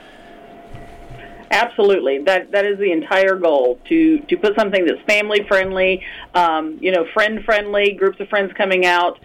Absolutely, 1.54 2.18
that 2.26 2.52
that 2.52 2.66
is 2.66 2.80
the 2.80 2.92
entire 2.92 3.36
goal 3.36 3.80
to 3.88 4.20
to 4.22 4.38
put 4.38 4.56
something 4.56 4.86
that's 4.86 5.00
family 5.08 5.46
friendly, 5.48 6.04
um, 6.34 6.80
you 6.82 6.92
know, 6.92 7.06
friend 7.14 7.46
friendly, 7.46 7.94
groups 7.94 8.20
of 8.20 8.28
friends 8.28 8.52
coming 8.58 8.88
out 8.88 9.20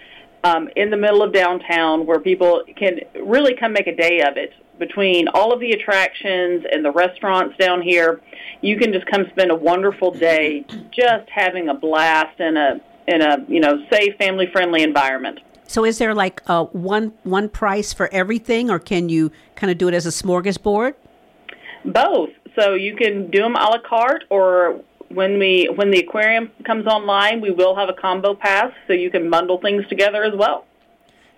um, 0.45 0.69
in 0.77 0.91
the 0.91 0.97
middle 0.99 1.23
of 1.23 1.33
downtown 1.33 2.05
where 2.05 2.21
people 2.21 2.65
can 2.77 3.01
really 3.25 3.55
come 3.57 3.73
make 3.73 3.87
a 3.87 3.97
day 3.97 4.21
of 4.21 4.37
it. 4.37 4.53
Between 4.79 5.27
all 5.29 5.55
of 5.55 5.61
the 5.61 5.73
attractions 5.73 6.67
and 6.71 6.85
the 6.85 6.93
restaurants 6.93 7.57
down 7.57 7.81
here, 7.81 8.21
you 8.61 8.77
can 8.79 8.93
just 8.93 9.07
come 9.07 9.25
spend 9.31 9.51
a 9.51 9.57
wonderful 9.57 10.11
day, 10.11 10.67
just 10.91 11.31
having 11.35 11.71
a 11.71 11.75
blast 11.75 12.39
in 12.41 12.59
a 12.59 12.79
in 13.07 13.23
a 13.23 13.39
you 13.49 13.61
know 13.61 13.87
safe, 13.91 14.17
family 14.19 14.49
friendly 14.53 14.83
environment. 14.83 15.41
So, 15.67 15.87
is 15.87 15.97
there 15.97 16.15
like 16.15 16.43
a 16.47 16.65
one 16.65 17.15
one 17.25 17.49
price 17.49 17.95
for 17.95 18.13
everything, 18.13 18.71
or 18.71 18.79
can 18.79 19.09
you 19.09 19.33
kind 19.57 19.71
of 19.71 19.79
do 19.79 19.89
it 19.89 19.95
as 19.95 20.05
a 20.05 20.11
smorgasbord? 20.11 20.95
Both. 21.85 22.31
So 22.59 22.75
you 22.75 22.97
can 22.97 23.31
do 23.31 23.43
them 23.43 23.55
a 23.55 23.65
la 23.65 23.79
carte, 23.79 24.25
or 24.31 24.81
when 25.09 25.39
we 25.39 25.71
when 25.75 25.91
the 25.91 26.01
aquarium 26.01 26.51
comes 26.65 26.87
online, 26.87 27.41
we 27.41 27.51
will 27.51 27.77
have 27.77 27.89
a 27.89 27.93
combo 27.93 28.35
pass, 28.35 28.73
so 28.87 28.93
you 28.93 29.11
can 29.11 29.31
bundle 29.31 29.59
things 29.59 29.87
together 29.89 30.25
as 30.25 30.35
well. 30.37 30.67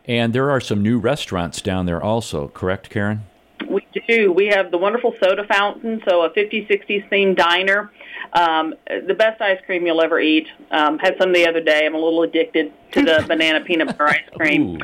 And 0.06 0.32
there 0.32 0.50
are 0.50 0.60
some 0.60 0.82
new 0.82 0.98
restaurants 0.98 1.60
down 1.60 1.86
there 1.86 2.02
also, 2.02 2.48
correct, 2.48 2.90
Karen? 2.90 3.22
We 3.68 3.86
do. 4.08 4.32
We 4.32 4.46
have 4.48 4.70
the 4.70 4.78
wonderful 4.78 5.14
soda 5.22 5.44
fountain, 5.46 6.02
so 6.08 6.22
a 6.22 6.30
50s, 6.30 6.68
60s 6.68 7.08
themed 7.10 7.36
diner. 7.36 7.92
Um, 8.32 8.74
the 8.86 9.14
best 9.14 9.40
ice 9.40 9.58
cream 9.66 9.86
you'll 9.86 10.00
ever 10.00 10.18
eat. 10.18 10.46
Um, 10.70 10.98
had 10.98 11.16
some 11.20 11.32
the 11.32 11.46
other 11.46 11.60
day. 11.60 11.84
I'm 11.84 11.94
a 11.94 11.98
little 11.98 12.22
addicted 12.22 12.72
to 12.92 13.02
the 13.02 13.24
banana 13.28 13.60
peanut 13.60 13.88
butter 13.88 14.08
ice 14.08 14.28
cream. 14.34 14.76
Ooh, 14.76 14.78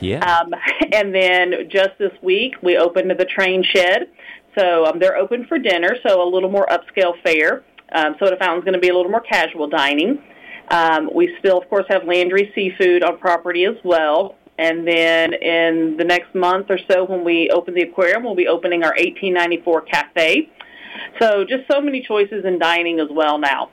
yeah. 0.00 0.24
Um, 0.24 0.54
and 0.92 1.14
then 1.14 1.68
just 1.68 1.98
this 1.98 2.12
week, 2.22 2.54
we 2.62 2.76
opened 2.76 3.10
the 3.10 3.24
train 3.24 3.62
shed. 3.62 4.08
So 4.58 4.86
um, 4.86 4.98
they're 4.98 5.16
open 5.16 5.46
for 5.46 5.58
dinner, 5.58 5.96
so 6.06 6.22
a 6.22 6.28
little 6.28 6.50
more 6.50 6.66
upscale 6.66 7.14
fare. 7.22 7.62
Um, 7.92 8.16
Soda 8.18 8.36
Fountain's 8.36 8.64
going 8.64 8.74
to 8.74 8.80
be 8.80 8.88
a 8.88 8.94
little 8.94 9.10
more 9.10 9.20
casual 9.20 9.68
dining. 9.68 10.22
Um, 10.70 11.10
we 11.12 11.34
still, 11.38 11.58
of 11.58 11.68
course, 11.68 11.86
have 11.88 12.04
Landry 12.04 12.52
Seafood 12.54 13.02
on 13.02 13.18
property 13.18 13.64
as 13.64 13.76
well. 13.84 14.36
And 14.58 14.86
then 14.86 15.32
in 15.32 15.96
the 15.96 16.04
next 16.04 16.34
month 16.34 16.66
or 16.68 16.78
so, 16.90 17.04
when 17.04 17.24
we 17.24 17.50
open 17.50 17.74
the 17.74 17.82
aquarium, 17.82 18.22
we'll 18.22 18.34
be 18.34 18.46
opening 18.46 18.82
our 18.82 18.90
1894 18.90 19.80
cafe. 19.82 20.50
So 21.18 21.44
just 21.44 21.64
so 21.70 21.80
many 21.80 22.02
choices 22.06 22.44
in 22.44 22.58
dining 22.58 23.00
as 23.00 23.08
well 23.10 23.38
now. 23.38 23.70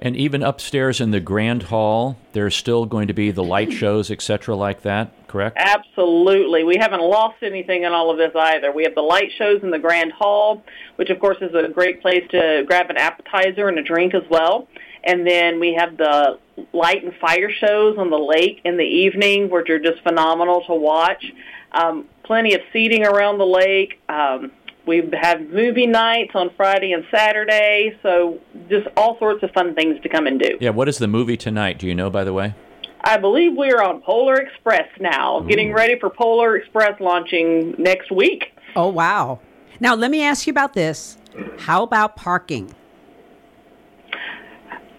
And 0.00 0.16
even 0.16 0.42
upstairs 0.42 1.00
in 1.00 1.10
the 1.10 1.20
grand 1.20 1.64
hall, 1.64 2.16
there's 2.32 2.56
still 2.56 2.86
going 2.86 3.06
to 3.08 3.12
be 3.12 3.30
the 3.30 3.44
light 3.44 3.70
shows, 3.70 4.10
etc., 4.10 4.56
like 4.56 4.80
that. 4.82 5.12
Correct? 5.28 5.56
Absolutely. 5.58 6.64
We 6.64 6.78
haven't 6.78 7.02
lost 7.02 7.42
anything 7.42 7.84
in 7.84 7.92
all 7.92 8.10
of 8.10 8.16
this 8.16 8.32
either. 8.34 8.72
We 8.72 8.84
have 8.84 8.94
the 8.94 9.02
light 9.02 9.30
shows 9.36 9.62
in 9.62 9.70
the 9.70 9.78
Grand 9.78 10.12
Hall, 10.12 10.64
which 10.96 11.10
of 11.10 11.20
course 11.20 11.36
is 11.42 11.54
a 11.54 11.68
great 11.68 12.00
place 12.00 12.26
to 12.30 12.64
grab 12.66 12.88
an 12.88 12.96
appetizer 12.96 13.68
and 13.68 13.78
a 13.78 13.82
drink 13.82 14.14
as 14.14 14.24
well. 14.30 14.66
And 15.04 15.26
then 15.26 15.60
we 15.60 15.74
have 15.74 15.96
the 15.96 16.38
light 16.72 17.04
and 17.04 17.14
fire 17.20 17.50
shows 17.50 17.96
on 17.98 18.10
the 18.10 18.18
lake 18.18 18.60
in 18.64 18.76
the 18.76 18.84
evening, 18.84 19.50
which 19.50 19.68
are 19.70 19.78
just 19.78 20.02
phenomenal 20.02 20.64
to 20.66 20.74
watch. 20.74 21.24
Um, 21.72 22.06
plenty 22.24 22.54
of 22.54 22.62
seating 22.72 23.04
around 23.06 23.38
the 23.38 23.46
lake. 23.46 24.00
Um, 24.08 24.50
we 24.86 25.08
have 25.20 25.40
movie 25.40 25.86
nights 25.86 26.32
on 26.34 26.50
Friday 26.56 26.92
and 26.92 27.04
Saturday, 27.10 27.98
so 28.02 28.38
just 28.68 28.86
all 28.96 29.18
sorts 29.18 29.42
of 29.42 29.50
fun 29.52 29.74
things 29.74 30.00
to 30.02 30.08
come 30.08 30.26
and 30.26 30.40
do. 30.40 30.58
Yeah. 30.60 30.70
What 30.70 30.88
is 30.88 30.98
the 30.98 31.08
movie 31.08 31.36
tonight? 31.36 31.78
Do 31.78 31.86
you 31.86 31.94
know, 31.94 32.10
by 32.10 32.24
the 32.24 32.32
way? 32.32 32.54
I 33.02 33.16
believe 33.16 33.56
we 33.56 33.72
are 33.72 33.82
on 33.82 34.02
Polar 34.02 34.36
Express 34.36 34.88
now, 34.98 35.40
getting 35.40 35.72
ready 35.72 35.98
for 35.98 36.10
Polar 36.10 36.56
Express 36.56 37.00
launching 37.00 37.74
next 37.78 38.10
week. 38.10 38.52
Oh, 38.76 38.88
wow. 38.88 39.40
Now, 39.80 39.94
let 39.94 40.10
me 40.10 40.22
ask 40.22 40.46
you 40.46 40.50
about 40.50 40.74
this. 40.74 41.16
How 41.58 41.82
about 41.82 42.16
parking? 42.16 42.74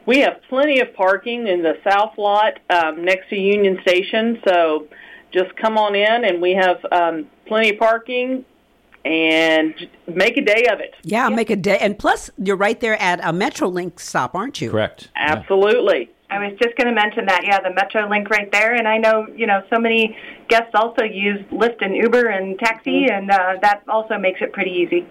We 0.08 0.20
have 0.22 0.42
plenty 0.50 0.80
of 0.80 0.94
parking 0.96 1.48
in 1.48 1.62
the 1.62 1.74
south 1.88 2.18
lot 2.18 2.60
um, 2.72 3.06
next 3.06 3.30
to 3.30 3.36
Union 3.36 3.78
Station, 3.84 4.42
so 4.48 4.88
just 5.32 5.56
come 5.56 5.78
on 5.78 5.96
in, 5.96 6.26
and 6.26 6.42
we 6.42 6.54
have 6.54 6.84
um, 6.92 7.28
plenty 7.46 7.70
of 7.70 7.78
parking, 7.78 8.44
and 9.06 9.74
make 10.08 10.38
a 10.38 10.42
day 10.42 10.68
of 10.72 10.80
it. 10.80 10.96
Yeah, 11.04 11.30
make 11.30 11.50
a 11.50 11.56
day. 11.56 11.78
And 11.80 11.98
plus, 11.98 12.30
you're 12.38 12.56
right 12.56 12.80
there 12.80 13.02
at 13.02 13.20
a 13.22 13.34
Metrolink 13.34 14.00
stop, 14.00 14.36
aren't 14.36 14.62
you? 14.62 14.72
Correct. 14.72 15.10
Yeah. 15.16 15.34
Absolutely. 15.38 16.12
I 16.30 16.40
was 16.40 16.58
just 16.62 16.78
going 16.78 16.88
to 16.88 16.94
mention 16.94 17.26
that, 17.26 17.42
yeah, 17.44 17.60
the 17.60 17.70
MetroLink 17.70 18.30
right 18.30 18.50
there, 18.54 18.74
and 18.74 18.88
I 18.88 18.98
know 18.98 19.28
you 19.36 19.46
know 19.46 19.64
so 19.70 19.78
many 19.78 20.18
guests 20.48 20.72
also 20.74 21.04
use 21.04 21.42
Lyft 21.52 21.82
and 21.82 21.94
Uber 21.94 22.28
and 22.28 22.58
taxi, 22.58 23.08
and 23.12 23.30
uh, 23.30 23.58
that 23.62 23.84
also 23.90 24.18
makes 24.18 24.42
it 24.42 24.54
pretty 24.54 24.72
easy. 24.72 25.06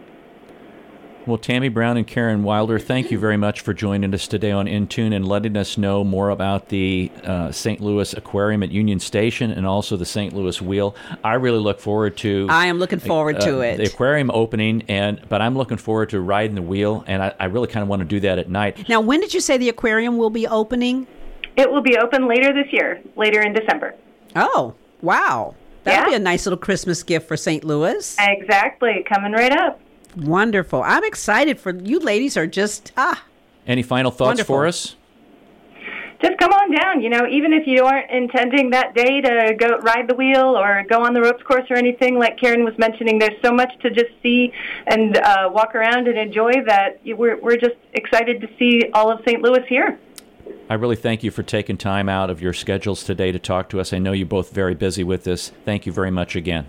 Well, 1.31 1.39
Tammy 1.39 1.69
Brown 1.69 1.97
and 1.97 2.05
Karen 2.05 2.43
Wilder, 2.43 2.81
thank 2.81 3.13
you 3.13 3.19
very 3.21 3.37
much 3.37 3.61
for 3.61 3.73
joining 3.73 4.13
us 4.13 4.27
today 4.27 4.51
on 4.51 4.67
In 4.67 4.89
Tune 4.89 5.13
and 5.13 5.25
letting 5.25 5.57
us 5.57 5.79
know 5.79 6.03
more 6.03 6.31
about 6.31 6.71
the 6.71 7.09
uh, 7.23 7.53
St. 7.53 7.81
Louis 7.81 8.13
Aquarium 8.15 8.65
at 8.65 8.73
Union 8.73 8.99
Station 8.99 9.53
and 9.53 9.65
also 9.65 9.97
the 9.97 10.05
St. 10.05 10.35
Louis 10.35 10.61
Wheel. 10.61 10.97
I 11.23 11.35
really 11.35 11.61
look 11.61 11.79
forward 11.79 12.17
to. 12.17 12.49
I 12.51 12.67
am 12.67 12.81
looking 12.81 12.99
forward 12.99 13.37
uh, 13.37 13.47
to 13.47 13.61
it. 13.61 13.77
The 13.77 13.85
aquarium 13.85 14.33
opening, 14.33 14.83
and 14.89 15.21
but 15.29 15.41
I'm 15.41 15.57
looking 15.57 15.77
forward 15.77 16.11
to 16.11 16.21
riding 16.21 16.57
the 16.57 16.63
wheel, 16.63 17.05
and 17.07 17.23
I, 17.23 17.33
I 17.39 17.45
really 17.45 17.69
kind 17.69 17.85
of 17.85 17.89
want 17.89 18.01
to 18.01 18.07
do 18.07 18.19
that 18.19 18.41
at 18.41 18.49
night. 18.49 18.89
Now, 18.89 19.01
when 19.01 19.21
did 19.21 19.33
you 19.33 19.39
say 19.41 19.57
the 19.57 19.69
aquarium 19.69 20.19
will 20.19 20.31
be 20.31 20.49
opening? 20.49 21.07
It 21.57 21.71
will 21.71 21.83
be 21.83 21.97
open 21.97 22.27
later 22.27 22.53
this 22.53 22.73
year, 22.73 23.01
later 23.15 23.41
in 23.41 23.53
December. 23.53 23.95
Oh, 24.35 24.75
wow. 25.01 25.55
That'll 25.85 26.07
Yeah. 26.07 26.11
be 26.11 26.15
a 26.17 26.19
nice 26.19 26.45
little 26.45 26.59
Christmas 26.59 27.05
gift 27.05 27.29
for 27.29 27.37
St. 27.37 27.63
Louis. 27.63 28.17
Exactly, 28.19 29.05
coming 29.09 29.31
right 29.31 29.53
up. 29.53 29.81
Wonderful. 30.17 30.83
I'm 30.83 31.05
excited 31.05 31.59
for 31.61 31.75
you 31.75 31.99
ladies 32.01 32.37
are 32.37 32.47
just 32.47 32.93
ah. 32.97 33.25
Any 33.67 33.83
final 33.83 34.11
thoughts 34.11 34.29
Wonderful. 34.29 34.57
for 34.57 34.67
us? 34.67 34.97
Just 36.23 36.39
come 36.39 36.53
on 36.53 36.71
down. 36.75 37.01
You 37.01 37.09
know, 37.09 37.27
even 37.27 37.53
if 37.55 37.67
you 37.67 37.83
aren't 37.83 38.11
intending 38.11 38.71
that 38.71 38.95
day 38.95 39.23
to 39.23 39.55
go 39.59 39.79
ride 39.79 40.07
the 40.07 40.15
wheel 40.15 40.57
or 40.57 40.85
go 40.89 41.03
on 41.03 41.15
the 41.15 41.21
ropes 41.23 41.43
course 41.43 41.65
or 41.71 41.77
anything, 41.77 42.19
like 42.19 42.39
Karen 42.39 42.63
was 42.63 42.77
mentioning, 42.77 43.19
there's 43.19 43.41
so 43.43 43.53
much 43.53 43.73
to 43.81 43.91
just 43.91 44.11
see 44.23 44.53
and 44.87 45.17
uh, 45.17 45.49
walk 45.51 45.75
around 45.75 46.09
and 46.09 46.19
enjoy 46.19 46.53
that 46.67 47.01
we're 47.05 47.41
we're 47.41 47.57
just 47.57 47.77
excited 47.95 48.41
to 48.43 48.49
see 48.59 48.91
all 48.93 49.11
of 49.11 49.21
St. 49.27 49.41
Louis 49.41 49.65
here. 49.67 49.99
I 50.69 50.75
really 50.75 50.97
thank 50.97 51.23
you 51.23 51.31
for 51.31 51.43
taking 51.43 51.77
time 51.77 52.09
out 52.09 52.29
of 52.29 52.43
your 52.43 52.53
schedules 52.53 53.03
today 53.03 53.33
to 53.33 53.39
talk 53.39 53.69
to 53.71 53.81
us. 53.81 53.93
I 53.93 53.99
know 53.99 54.13
you're 54.13 54.27
both 54.27 54.53
very 54.53 54.75
busy 54.75 55.03
with 55.03 55.25
this. 55.25 55.53
Thank 55.65 55.87
you 55.87 55.93
very 55.93 56.11
much 56.11 56.37
again. 56.37 56.67